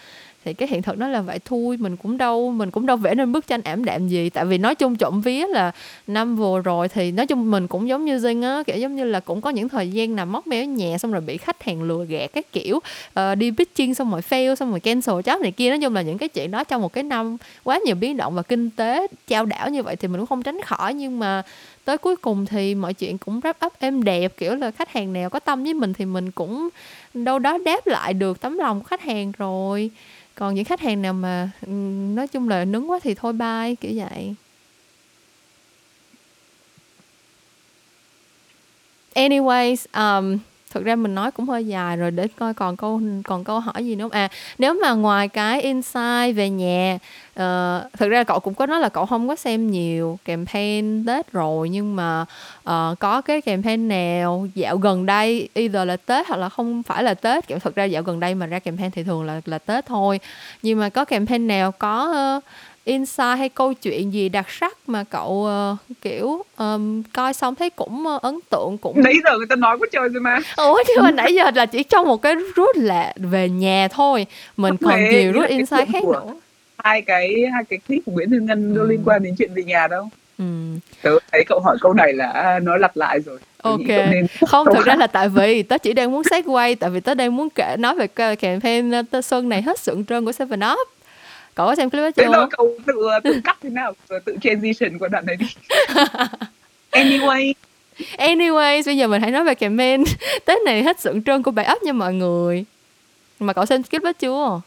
[0.47, 1.39] thì cái hiện thực nó là vậy.
[1.45, 4.31] Thôi mình cũng đâu mình cũng đâu vẽ nên bức tranh ảm đạm gì.
[4.31, 5.73] Tại vì nói chung trộm vía là
[6.07, 9.05] năm vừa rồi thì nói chung mình cũng giống như Dinh á kiểu giống như
[9.05, 11.63] là cũng có những thời gian nằm móc méo nhẹ nhà xong rồi bị khách
[11.63, 12.77] hàng lừa gạt các kiểu.
[13.21, 15.71] Uh, đi pitching xong rồi fail xong rồi cancel job này kia.
[15.71, 18.35] Nói chung là những cái chuyện đó trong một cái năm quá nhiều biến động
[18.35, 20.95] và kinh tế trao đảo như vậy thì mình cũng không tránh khỏi.
[20.95, 21.43] Nhưng mà
[21.87, 25.13] tới cuối cùng thì mọi chuyện cũng wrap up êm đẹp kiểu là khách hàng
[25.13, 26.69] nào có tâm với mình thì mình cũng
[27.15, 29.91] đâu đó đáp lại được tấm lòng của khách hàng rồi.
[30.35, 31.73] Còn những khách hàng nào mà ừ,
[32.15, 34.35] nói chung là nứng quá thì thôi bye kiểu vậy.
[39.15, 40.39] Anyways um,
[40.71, 43.87] thực ra mình nói cũng hơi dài rồi để coi còn câu còn câu hỏi
[43.87, 44.11] gì nữa không?
[44.11, 46.99] À nếu mà ngoài cái insight về nhà
[47.35, 51.07] ờ, uh, thực ra cậu cũng có nói là cậu không có xem nhiều campaign
[51.07, 52.25] tết rồi nhưng mà
[52.61, 57.03] uh, có cái campaign nào dạo gần đây either là tết hoặc là không phải
[57.03, 59.59] là tết kiểu thực ra dạo gần đây mà ra campaign thì thường là là
[59.59, 60.21] tết thôi.
[60.63, 62.45] Nhưng mà có campaign nào có uh,
[62.87, 67.71] insight hay câu chuyện gì đặc sắc mà cậu uh, kiểu um, coi xong thấy
[67.71, 70.39] cũng uh, ấn tượng cũng nãy giờ người ta nói quá trời rồi mà.
[70.57, 74.27] Ủa chứ mà nãy giờ là chỉ trong một cái rút là về nhà thôi.
[74.57, 76.35] Mình còn Mẹ, nhiều rút insight khác nữa.
[76.79, 78.87] hai cái hai cái clip của Nguyễn Thư Ngân ừ.
[78.87, 80.09] liên quan đến chuyện về nhà đâu.
[80.39, 80.45] Ừ.
[81.03, 83.39] tớ thấy cậu hỏi câu này là à, nó lặp lại rồi.
[83.63, 83.79] Ok.
[84.49, 87.37] không thực ra là tại vì tớ chỉ đang muốn quay tại vì tớ đang
[87.37, 90.96] muốn kể nói về campaign xuân này hết sượng trơn của Seven Up
[91.57, 92.23] có xem clip đó chưa?
[92.23, 95.47] Thế cậu tự, tự cắt thế nào, tự transition qua đoạn này đi.
[96.91, 97.53] anyway.
[98.19, 100.05] Anyways, bây giờ mình hãy nói về campaign
[100.45, 102.65] Tết này hết sượng trơn của bài ấp nha mọi người.
[103.41, 104.61] Mà cậu xem clip đó chưa?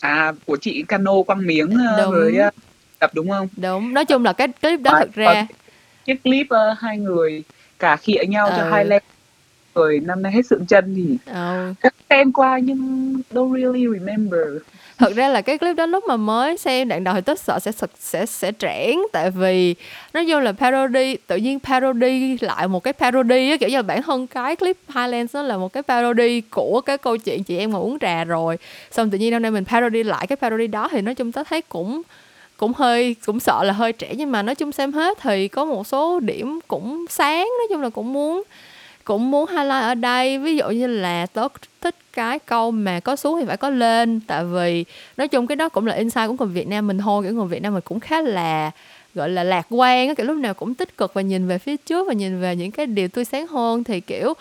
[0.00, 2.10] À, của chị Cano quăng miếng ờ, đúng.
[2.10, 2.54] với uh,
[2.98, 3.48] tập đúng không?
[3.56, 5.46] Đúng, nói chung là cái clip đó à, thực ra
[6.06, 7.42] cái clip uh, hai người
[7.78, 8.54] cả khịa nhau ừ.
[8.56, 9.10] cho hai level
[9.74, 11.74] rồi năm nay hết sượng chân thì ừ.
[12.10, 14.40] xem qua nhưng don't really remember
[15.00, 17.58] thật ra là cái clip đó lúc mà mới xem đoạn đầu thì tất sợ
[17.58, 19.74] sẽ sẽ sẽ trẻn, tại vì
[20.14, 23.82] nó vô là parody tự nhiên parody lại một cái parody á kiểu như là
[23.82, 27.58] bản thân cái clip Highlands nó là một cái parody của cái câu chuyện chị
[27.58, 28.58] em ngồi uống trà rồi.
[28.90, 31.44] Xong tự nhiên hôm nay mình parody lại cái parody đó thì nói chung tớ
[31.44, 32.02] thấy cũng
[32.56, 35.64] cũng hơi cũng sợ là hơi trẻ nhưng mà nói chung xem hết thì có
[35.64, 38.42] một số điểm cũng sáng nói chung là cũng muốn
[39.04, 40.38] cũng muốn highlight ở đây.
[40.38, 41.48] Ví dụ như là tớ
[41.80, 44.20] thích cái câu mà có xuống thì phải có lên.
[44.26, 44.84] Tại vì
[45.16, 47.24] nói chung cái đó cũng là insight của người Việt Nam mình thôi.
[47.24, 48.70] Kiểu người Việt Nam mình cũng khá là,
[49.14, 51.76] gọi là lạc quan á, kiểu lúc nào cũng tích cực và nhìn về phía
[51.76, 53.84] trước và nhìn về những cái điều tươi sáng hơn.
[53.84, 54.34] Thì kiểu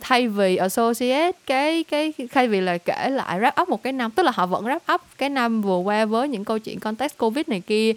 [0.00, 4.10] thay vì associate cái cái thay vì là kể lại wrap up một cái năm
[4.10, 7.18] tức là họ vẫn wrap up cái năm vừa qua với những câu chuyện context
[7.18, 7.92] covid này kia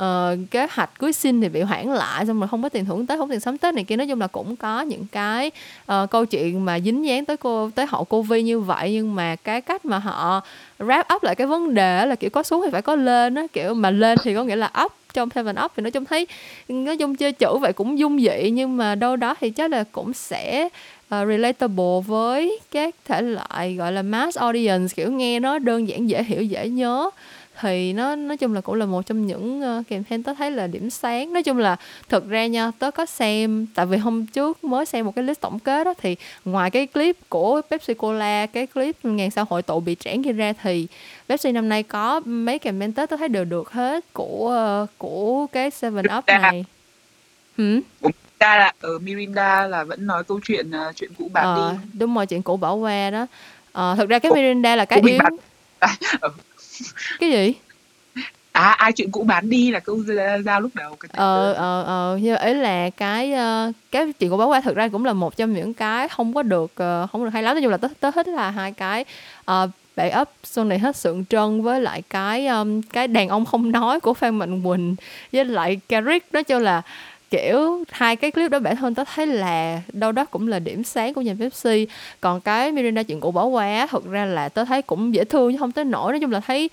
[0.00, 0.04] uh,
[0.50, 3.18] kế hoạch cưới sinh thì bị hoãn lại xong rồi không có tiền thưởng tết
[3.18, 3.96] không tiền sắm tết này kia.
[3.96, 5.50] Nói chung là cũng có những cái
[5.92, 9.36] uh, câu chuyện mà dính dáng tới cô tới hậu covid như vậy nhưng mà
[9.36, 10.40] cái cách mà họ
[10.78, 13.42] wrap up lại cái vấn đề là kiểu có xuống thì phải có lên á.
[13.52, 16.26] Kiểu mà lên thì có nghĩa là up trong Seven Up thì nói chung thấy
[16.68, 19.84] nói chung chơi chữ vậy cũng dung dị nhưng mà đâu đó thì chắc là
[19.92, 20.68] cũng sẽ
[21.06, 26.08] uh, relatable với các thể loại gọi là mass audience kiểu nghe nó đơn giản
[26.08, 27.10] dễ hiểu dễ nhớ.
[27.60, 30.66] Thì nó nói chung là cũng là một trong những uh, campaign tớ thấy là
[30.66, 31.32] điểm sáng.
[31.32, 31.76] Nói chung là
[32.08, 35.40] thực ra nha tớ có xem tại vì hôm trước mới xem một cái list
[35.40, 39.62] tổng kết đó thì ngoài cái clip của Pepsi Cola cái clip ngàn sao hội
[39.62, 40.86] tụ bị trẽn kia ra thì
[41.28, 45.46] Pepsi năm nay có mấy campaign tết tớ thấy đều được hết của uh, của
[45.52, 46.64] cái Seven Up này.
[47.58, 47.80] Hmm?
[48.40, 51.78] Mirinda là ở Mirinda là vẫn nói câu chuyện uh, chuyện cũ bán ờ, đi.
[51.92, 53.26] đúng rồi chuyện cũ bỏ qua đó.
[53.72, 55.36] Ờ, thực ra cái Mirinda là cái yếu bán...
[56.20, 56.28] Ừ.
[57.20, 57.54] cái gì?
[58.52, 59.98] À ai chuyện cũ bán đi là câu
[60.44, 64.36] giao lúc đầu cái ờ ờ ờ nhưng ý là cái uh, cái chuyện cũ
[64.36, 67.24] bán qua thực ra cũng là một trong những cái không có được uh, không
[67.24, 67.54] được hay lắm.
[67.54, 69.04] Nói chung là tớ tớ thích là hai cái
[69.50, 73.44] uh, bệ ấp xuân này hết sượng trân với lại cái um, cái đàn ông
[73.44, 74.96] không nói của phan mạnh quỳnh
[75.32, 76.32] với lại Carrick.
[76.32, 76.82] Nói chung là
[77.36, 80.84] kiểu hai cái clip đó bản thân tớ thấy là đâu đó cũng là điểm
[80.84, 81.86] sáng của nhà Pepsi
[82.20, 85.52] còn cái Miranda chuyện cũ bỏ qua thật ra là tớ thấy cũng dễ thương
[85.52, 86.70] chứ không tới nổi nói chung là thấy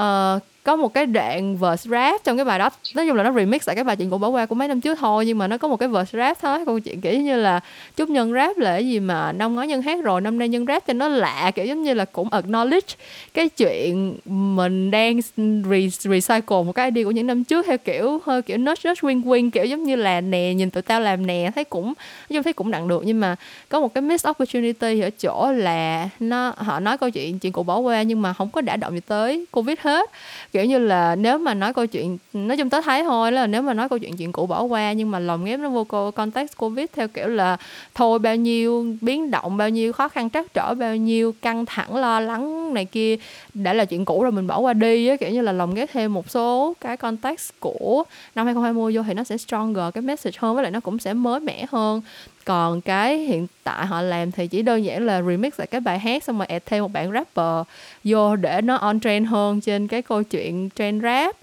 [0.00, 2.70] uh, có một cái đoạn verse rap trong cái bài đó.
[2.94, 4.80] Nói chung là nó remix lại cái bài chuyện cũ bỏ qua của mấy năm
[4.80, 7.36] trước thôi, nhưng mà nó có một cái verse rap thôi, câu chuyện kiểu như
[7.36, 7.60] là
[7.96, 10.66] chúc nhân rap là cái gì mà năm ngoái nhân hát rồi, năm nay nhân
[10.66, 12.96] rap cho nó lạ, kiểu giống như là cũng acknowledge
[13.34, 18.20] cái chuyện mình đang re- recycle một cái idea của những năm trước theo kiểu,
[18.24, 21.26] hơi kiểu nudge nudge win win kiểu giống như là nè, nhìn tụi tao làm
[21.26, 21.94] nè, thấy cũng, nói
[22.28, 23.02] chung thấy cũng đặng được.
[23.06, 23.36] Nhưng mà
[23.68, 27.62] có một cái miss opportunity ở chỗ là nó, họ nói câu chuyện chuyện cũ
[27.62, 30.10] bỏ qua nhưng mà không có đả động gì tới covid hết
[30.54, 33.62] kiểu như là nếu mà nói câu chuyện, nói chung tớ thấy thôi là nếu
[33.62, 36.56] mà nói câu chuyện chuyện cũ bỏ qua, nhưng mà lồng ghép nó vô context
[36.56, 37.56] covid theo kiểu là
[37.94, 41.96] thôi bao nhiêu, biến động bao nhiêu, khó khăn trắc trở bao nhiêu, căng thẳng,
[41.96, 43.16] lo lắng này kia,
[43.54, 45.16] đã là chuyện cũ rồi mình bỏ qua đi á.
[45.16, 49.14] Kiểu như là lồng ghép thêm một số cái context của năm 2020 vô thì
[49.14, 52.02] nó sẽ stronger, cái message hơn, với lại nó cũng sẽ mới mẻ hơn
[52.44, 55.98] còn cái hiện tại họ làm thì chỉ đơn giản là remix lại cái bài
[55.98, 57.66] hát xong rồi add thêm một bạn rapper
[58.04, 61.36] vô để nó on trend hơn trên cái câu chuyện trend rap.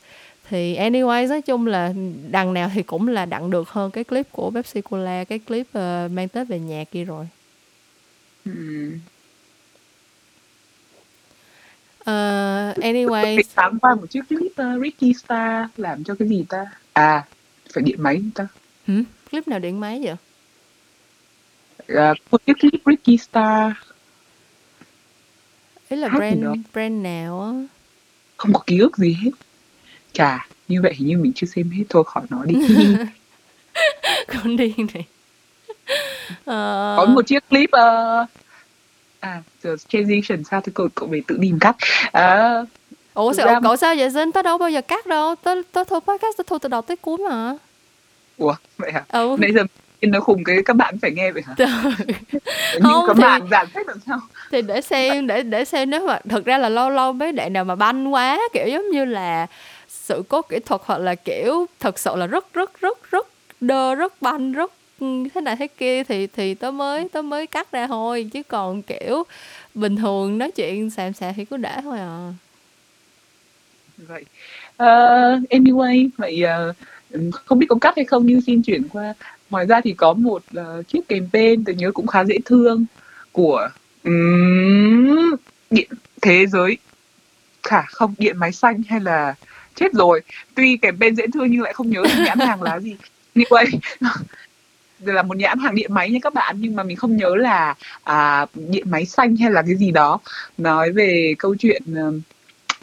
[0.49, 1.93] Thì anyways nói chung là
[2.31, 5.67] đằng nào thì cũng là đặng được hơn cái clip của Pepsi Cola cái clip
[5.67, 7.27] uh, mang Tết về nhà kia rồi.
[12.01, 13.41] Uh, anyways.
[13.55, 16.65] sáng qua một chiếc clip uh, Ricky Star làm cho cái gì ta?
[16.93, 17.25] À
[17.73, 18.47] phải điện máy ta?
[18.87, 19.03] Hmm?
[19.31, 20.15] clip nào điện máy vậy
[21.93, 23.71] uh, một chiếc clip Ricky Star.
[25.89, 27.51] Ý là Hát brand brand nào á?
[28.37, 29.31] Không có ký ức gì hết.
[30.13, 31.83] Chà như vậy hình như mình chưa xem hết.
[31.89, 32.55] Thôi khỏi nói đi.
[34.27, 35.05] Con điên này.
[36.45, 38.29] Ờ, có một chiếc clip uh,
[39.19, 41.75] à giờ transition sao thì cậu cậu về tự tìm cắt
[42.11, 42.61] à,
[43.13, 45.35] ủa thực sao ra- cậu sao vậy Zin tớ đâu bao giờ cắt đâu?
[45.35, 47.55] Tớ tớ thu podcast tớ thu từ đầu tới cuối mà.
[48.37, 49.03] Ủa vậy hả?
[49.09, 49.35] Ừ.
[49.39, 49.63] Nãy giờ
[50.01, 51.55] nó khùng cái các bạn phải nghe vậy hả?
[52.83, 54.19] Không, các thì- bạn giản thích làm sao?
[54.51, 57.53] thì để xem để để xem nếu mà thực ra là lâu lâu mấy đoạn
[57.53, 59.47] nào mà banh quá kiểu giống như là
[59.89, 63.27] sự cố kỹ thuật hoặc là kiểu thật sự là rất rất rất rất
[63.61, 64.71] đơ rất banh rất
[65.33, 68.29] thế này thế kia thì thì tớ mới tớ mới cắt ra thôi.
[68.33, 69.23] Chứ còn kiểu
[69.73, 72.33] bình thường nói chuyện xàm xàm thì cứ để thôi à.
[73.97, 74.25] Vậy.
[74.77, 76.73] Ờ, anyway vậy ờ,
[77.45, 79.13] không biết có cắt hay không nhưng xin chuyển qua
[79.51, 82.85] ngoài ra thì có một ờ, chiếc campaign tôi nhớ cũng khá dễ thương
[83.31, 83.69] của
[84.03, 85.35] ừm,
[85.69, 85.89] điện
[86.21, 86.77] thế giới.
[87.63, 89.35] Khả không điện máy xanh hay là
[89.75, 90.21] chết rồi.
[90.55, 92.95] Tuy campaign dễ thương nhưng lại không nhớ nhãn hàng là gì.
[93.35, 93.65] Anyway
[94.99, 97.35] đây là một nhãn hàng điện máy nha các bạn nhưng mà mình không nhớ
[97.35, 100.19] là à, điện máy xanh hay là cái gì đó.
[100.57, 102.11] Nói về câu chuyện ờ,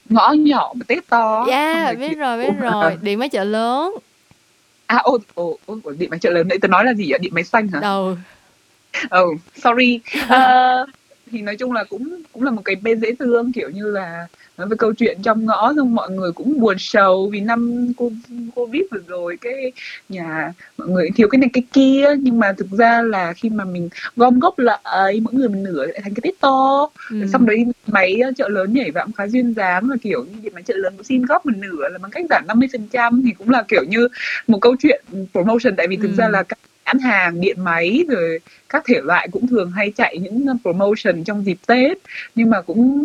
[0.09, 2.97] ngõ nhỏ mà tết to yeah biết rồi biết rồi.
[3.03, 3.95] Điện máy chợ lớn
[4.89, 7.19] à ô ô ô ô, điện máy chợ lớn nãy tớ nói là gì ạ?
[7.21, 7.81] Điện máy xanh hả?
[7.81, 8.17] Đầu
[9.21, 10.01] oh sorry.
[10.29, 10.87] Ờ,
[11.31, 14.27] thì nói chung là cũng cũng là một cái bên dễ thương kiểu như là
[14.59, 18.11] nói về câu chuyện trong ngõ xong mọi người cũng buồn sầu vì năm cô
[18.55, 19.73] covid vừa rồi cái
[20.09, 23.65] nhà mọi người thiếu cái này cái kia nhưng mà thực ra là khi mà
[23.65, 27.27] mình gom góp lại mỗi người một nửa lại thành cái tết to ừ.
[27.33, 30.39] xong đấy máy ờ, chợ lớn nhảy vào cũng khá duyên dáng là kiểu như
[30.43, 33.31] điện máy chợ lớn cũng xin góp một nửa là bằng cách giảm 50% thì
[33.39, 34.09] cũng là kiểu như
[34.47, 36.15] một câu chuyện promotion tại vì thực Ừ.
[36.17, 36.59] ra là các
[36.89, 41.25] nhãn hàng điện máy rồi các thể loại cũng thường hay chạy những ờ, promotion
[41.25, 41.99] trong dịp Tết
[42.35, 43.05] nhưng mà cũng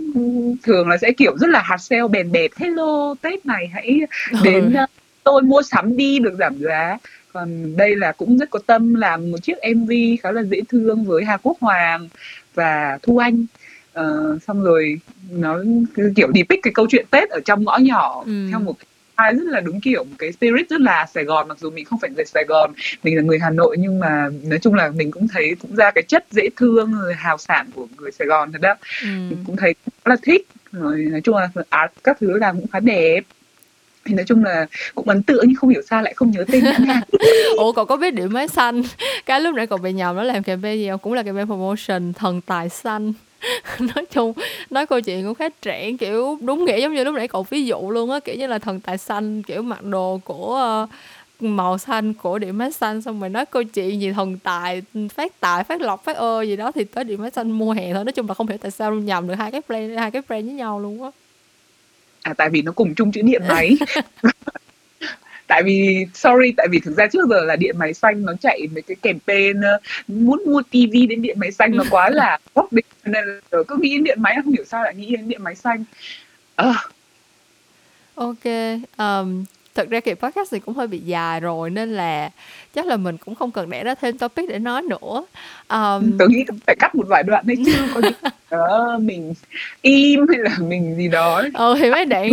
[0.63, 3.99] thường là sẽ kiểu rất là hard sale bèn bệt hello Tết này hãy
[4.43, 4.77] đến Ừ.
[4.79, 4.85] ờ,
[5.23, 6.97] tôi mua sắm đi được giảm giá
[7.33, 9.91] còn đây là cũng rất có tâm làm một chiếc MV
[10.23, 12.07] khá là dễ thương với Hà Quốc Hoàng
[12.53, 13.45] và Thu Anh
[13.93, 14.99] Ờ, xong rồi
[15.31, 15.59] nó
[15.93, 18.47] cứ kiểu depict cái câu chuyện Tết ở trong ngõ nhỏ Ừ.
[18.51, 18.85] theo một cái
[19.17, 21.99] rất là đúng kiểu một cái spirit rất là Sài Gòn mặc dù mình không
[21.99, 25.11] phải người Sài Gòn mình là người Hà Nội nhưng mà nói chung là mình
[25.11, 28.51] cũng thấy cũng ra cái chất dễ thương rồi hào sảng của người Sài Gòn
[28.51, 28.75] thật đó.
[29.01, 29.07] Ừ.
[29.07, 32.67] mình cũng thấy rất là thích rồi nói chung là art các thứ làm cũng
[32.67, 33.21] khá đẹp.
[34.05, 36.63] Thì nói chung là cũng ấn tượng nhưng không hiểu sao lại không nhớ tên
[37.57, 38.83] Ủa cậu có biết điểm máy xanh?
[39.25, 40.99] Cái lúc nãy cậu bị nhầm nó làm campaign gì không?
[40.99, 43.13] Cũng là campaign promotion Thần tài xanh
[43.79, 44.33] Nói chung
[44.69, 47.65] Nói câu chuyện cũng khá trẻ Kiểu đúng nghĩa giống như lúc nãy cậu ví
[47.65, 50.87] dụ luôn á Kiểu như là thần tài xanh Kiểu mặc đồ của ờ,
[51.39, 54.81] màu xanh của điểm máy xanh xong rồi nói câu chuyện gì thần tài
[55.13, 57.93] phát tài phát lộc phát ơ gì đó thì tới điểm máy xanh mua hè
[57.93, 58.05] thôi.
[58.05, 60.45] Nói chung là không hiểu tại sao nhầm được hai cái brand hai cái brand
[60.45, 61.09] với nhau luôn á.
[62.21, 63.77] À tại vì nó cùng chung chữ điện máy
[65.53, 68.67] tại vì sorry tại vì thực ra trước giờ là điện máy xanh nó chạy
[68.73, 72.73] mấy cái campaign ờ, muốn mua tivi đến điện máy xanh nó quá là gốc
[72.73, 75.43] định nên là cứ nghĩ đến điện máy không hiểu sao lại nghĩ đến điện
[75.43, 75.83] máy xanh.
[76.55, 76.73] Ờ,
[78.15, 78.45] Ok,
[78.97, 79.45] um,
[79.75, 82.29] thực ra kỳ podcast này cũng hơi bị dài rồi nên là
[82.75, 85.25] chắc là mình cũng không cần để ra thêm topic để nói nữa.
[85.69, 88.13] Um, tớ nghĩ phải cắt một vài đoạn đấy chứ có những
[88.51, 89.33] đó mình
[89.81, 91.43] im hay là mình gì đó.
[91.53, 92.29] Ừ thì mấy đoạn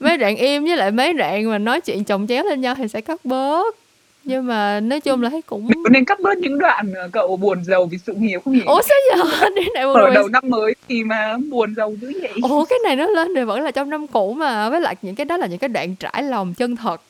[0.00, 2.88] mấy đoạn im với lại mấy đoạn mà nói chuyện chồng chéo lên nhau thì
[2.88, 3.76] sẽ cắt bớt.
[4.24, 7.36] Nhưng mà nói chung là thấy cũng mình có nên cắt bớt những đoạn cậu
[7.36, 8.62] buồn giàu vì sự nghiệp không nhỉ?
[8.66, 9.48] Ủa sao giờ?
[9.56, 12.32] Đến này ở rồi đầu năm mới thì mà buồn giàu dữ vậy?
[12.42, 14.70] Ủa cái này nó lên thì vẫn là trong năm cũ mà.
[14.70, 17.00] Với lại những cái đó là những cái đoạn trải lòng chân thật.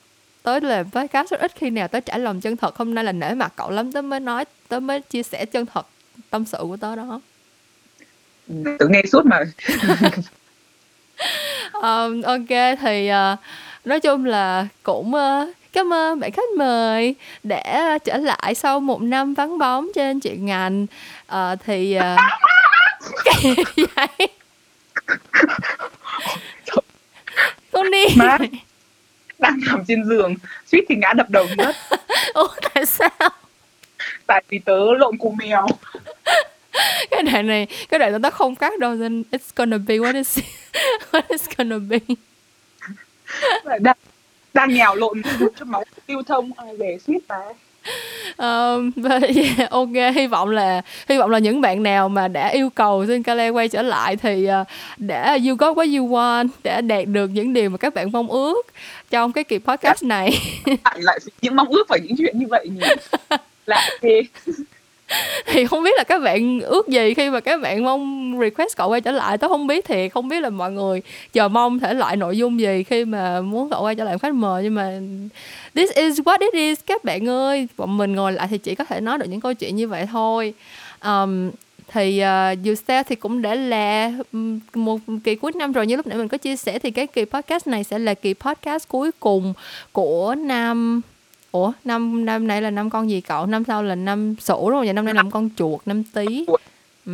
[0.43, 3.13] Tới làm podcast rất ít khi nào tới trải lòng chân thật Hôm nay là
[3.13, 5.87] nể mặt cậu lắm Tớ mới nói Tớ mới chia sẻ chân thật
[6.31, 7.21] tâm sự của tớ đó.
[8.79, 9.39] Tớ nghe suốt mà
[11.73, 13.39] um, Ok thì uh,
[13.85, 19.03] nói chung là cũng uh, cảm ơn bạn khách mời Đã trở lại sau một
[19.03, 20.87] năm vắng bóng trên chuyện ngành.
[21.33, 22.03] Uh, Thì uh,
[23.25, 23.37] cái
[23.77, 24.09] gì vậy?
[27.73, 28.05] Con đi.
[28.17, 28.39] Má.
[29.39, 30.35] đang nằm trên giường
[30.67, 31.77] suýt thì ngã đập đầu đất
[32.35, 33.29] Ủa tại sao?
[34.27, 35.67] Tại vì tớ lộn cù mèo.
[37.11, 40.39] Cái đoạn này cái đoạn đó không cắt đâu nên it's gonna be what is
[41.11, 41.99] what is gonna be.
[43.79, 43.97] Đang
[44.55, 45.23] đang nhào lộn
[45.59, 47.37] cho máu lưu thông ai về suýt mà
[48.39, 52.49] um, và yeah, ok hy vọng là hy vọng là những bạn nào mà đã
[52.49, 56.49] yêu cầu xin Kale quay trở lại thì uh, đã you got what you want
[56.65, 58.67] đã đạt được những điều mà các bạn mong ước
[59.11, 60.31] trong cái kỳ podcast này.
[60.85, 62.87] Lại lại những mong ước và những chuyện như vậy nhỉ?
[63.67, 64.23] Lại thế
[65.47, 68.89] thì không biết là các bạn ước gì khi mà các bạn mong request cậu
[68.89, 71.03] quay trở lại tôi không biết thì không biết là mọi người
[71.33, 74.35] chờ mong thể loại nội dung gì khi mà muốn cậu quay trở lại khách
[74.35, 74.63] mời.
[74.63, 75.01] Nhưng mà
[75.75, 78.85] this is what it is các bạn ơi bọn mình ngồi lại thì chỉ có
[78.85, 80.55] thể nói được những câu chuyện như vậy thôi.
[81.05, 81.51] Um,
[81.93, 84.13] thì uh, dù sao thì cũng đã là
[84.75, 87.25] một kỳ cuối năm rồi như lúc nãy mình có chia sẻ thì cái kỳ
[87.25, 89.55] podcast này sẽ là kỳ podcast cuối cùng
[89.93, 91.01] của năm
[91.53, 94.87] ủa năm năm này là năm con gì cậu năm sau là năm sửu rồi
[94.87, 96.47] và năm nay là năm con chuột năm tý
[97.07, 97.13] ừ.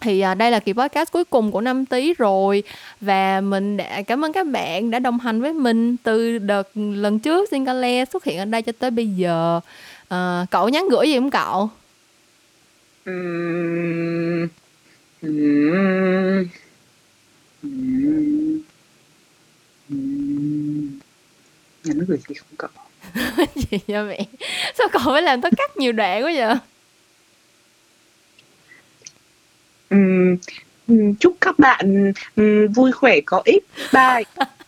[0.00, 2.62] thì à, đây là kỳ podcast cuối cùng của năm tý rồi
[3.00, 7.18] và mình đã cảm ơn các bạn đã đồng hành với mình từ đợt lần
[7.18, 9.60] trước Singale xuất hiện ở đây cho tới bây giờ
[10.08, 11.70] à, cậu nhắn gửi gì không cậu.
[13.04, 14.48] Ừm.
[15.22, 16.48] Ừm.
[21.84, 22.70] Nhắn gửi gì không cậu?
[23.54, 24.18] gì vậy mẹ?
[24.74, 26.54] Sao cậu phải làm tôi cắt nhiều đoạn quá vậy?
[29.90, 30.36] Ừm,
[31.20, 32.12] chúc các bạn
[32.74, 33.64] vui khỏe có ích.
[33.92, 34.24] Bye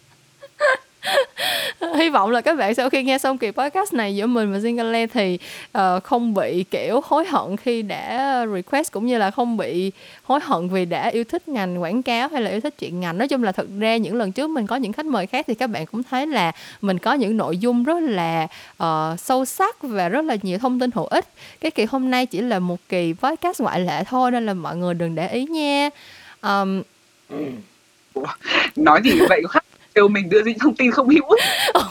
[1.99, 4.59] hy vọng là các bạn sau khi nghe xong kỳ podcast này giữa mình và
[4.59, 5.39] Zingale thì
[5.79, 9.93] uh, không bị kiểu hối hận khi đã request cũng như là không bị
[10.23, 13.19] hối hận vì đã yêu thích ngành quảng cáo hay là yêu thích chuyện ngành.
[13.19, 15.55] Nói chung là thực ra những lần trước mình có những khách mời khác thì
[15.55, 18.47] các bạn cũng thấy là mình có những nội dung rất là
[18.83, 21.29] uh, sâu sắc và rất là nhiều thông tin hữu ích.
[21.61, 24.77] Cái kỳ hôm nay chỉ là một kỳ podcast ngoại lệ thôi nên là mọi
[24.77, 25.91] người đừng để ý nha.
[26.43, 26.83] Um,
[28.77, 29.43] nói gì vậy?
[29.51, 29.65] Khách
[29.95, 31.41] kêu mình đưa những thông tin không hữu ích.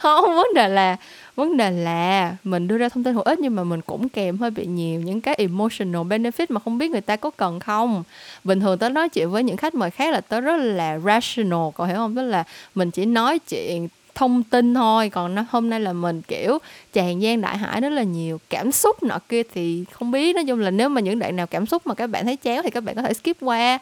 [0.00, 0.96] Không, vấn đề là,
[1.36, 4.38] vấn đề là mình đưa ra thông tin hữu ích nhưng mà mình cũng kèm
[4.38, 8.02] hơi bị nhiều những cái emotional benefit mà không biết người ta có cần không.
[8.44, 11.68] Bình thường tớ nói chuyện với những khách mời khác là tớ rất là rational,
[11.76, 12.16] cậu hiểu không?
[12.16, 16.22] Tức là mình chỉ nói chuyện thông tin thôi, còn nó, hôm nay là mình,
[16.22, 16.58] kiểu,
[16.92, 20.34] tràn gian đại hải rất là nhiều, cảm xúc nọ kia thì không biết.
[20.34, 22.62] Nói chung là nếu mà những đoạn nào cảm xúc mà các bạn thấy chéo
[22.62, 23.78] thì các bạn có thể skip qua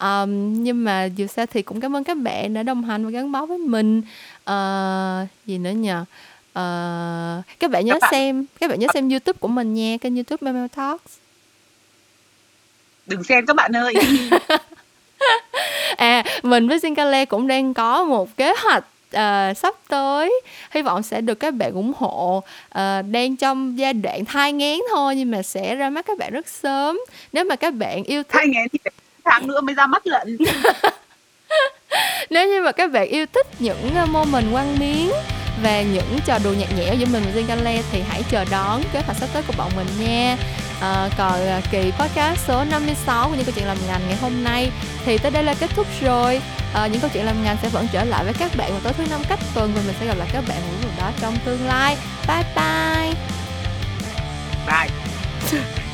[0.00, 3.10] um, nhưng mà dù sao thì cũng cảm ơn các bạn đã đồng hành và
[3.10, 4.02] gắn bó với mình.
[4.50, 6.04] Uh, gì nữa nhờ?
[6.50, 8.10] Uh, các bạn nhớ các bạn...
[8.10, 11.18] xem các bạn nhớ xem youtube của mình nha kênh youtube Memo Talks.
[13.06, 13.94] Đừng xem các bạn ơi.
[15.96, 18.84] À mình với Singale cũng đang có một kế hoạch
[19.16, 20.40] uh, sắp tới.
[20.70, 22.42] Hy vọng sẽ được các bạn ủng hộ.
[22.68, 26.32] Uh, đang trong giai đoạn thai ngén thôi nhưng mà sẽ ra mắt các bạn
[26.32, 26.98] rất sớm.
[27.32, 28.78] Nếu mà các bạn yêu thích thai ngén thì
[29.26, 30.36] tháng nữa mới ra mắt lận.
[32.30, 35.10] Nếu như mà các bạn yêu thích những ờ, moment quăng miếng
[35.62, 38.82] và những trò đùa nhạt nhẽo giữa mình và Jin Gale thì hãy chờ đón
[38.92, 40.36] kế hoạch sắp tới của bọn mình nha.
[40.80, 44.44] À, còn à, kỳ podcast số 56 của những câu chuyện làm ngành ngày hôm
[44.44, 44.70] nay
[45.04, 46.40] thì tới đây là kết thúc rồi.
[46.74, 48.92] À, những câu chuyện làm ngành sẽ vẫn trở lại với các bạn vào tối
[48.96, 51.66] thứ năm cách tuần và mình sẽ gặp lại các bạn vào đó trong tương
[51.66, 51.96] lai.
[52.28, 53.14] Bye bye.
[54.66, 54.88] Bye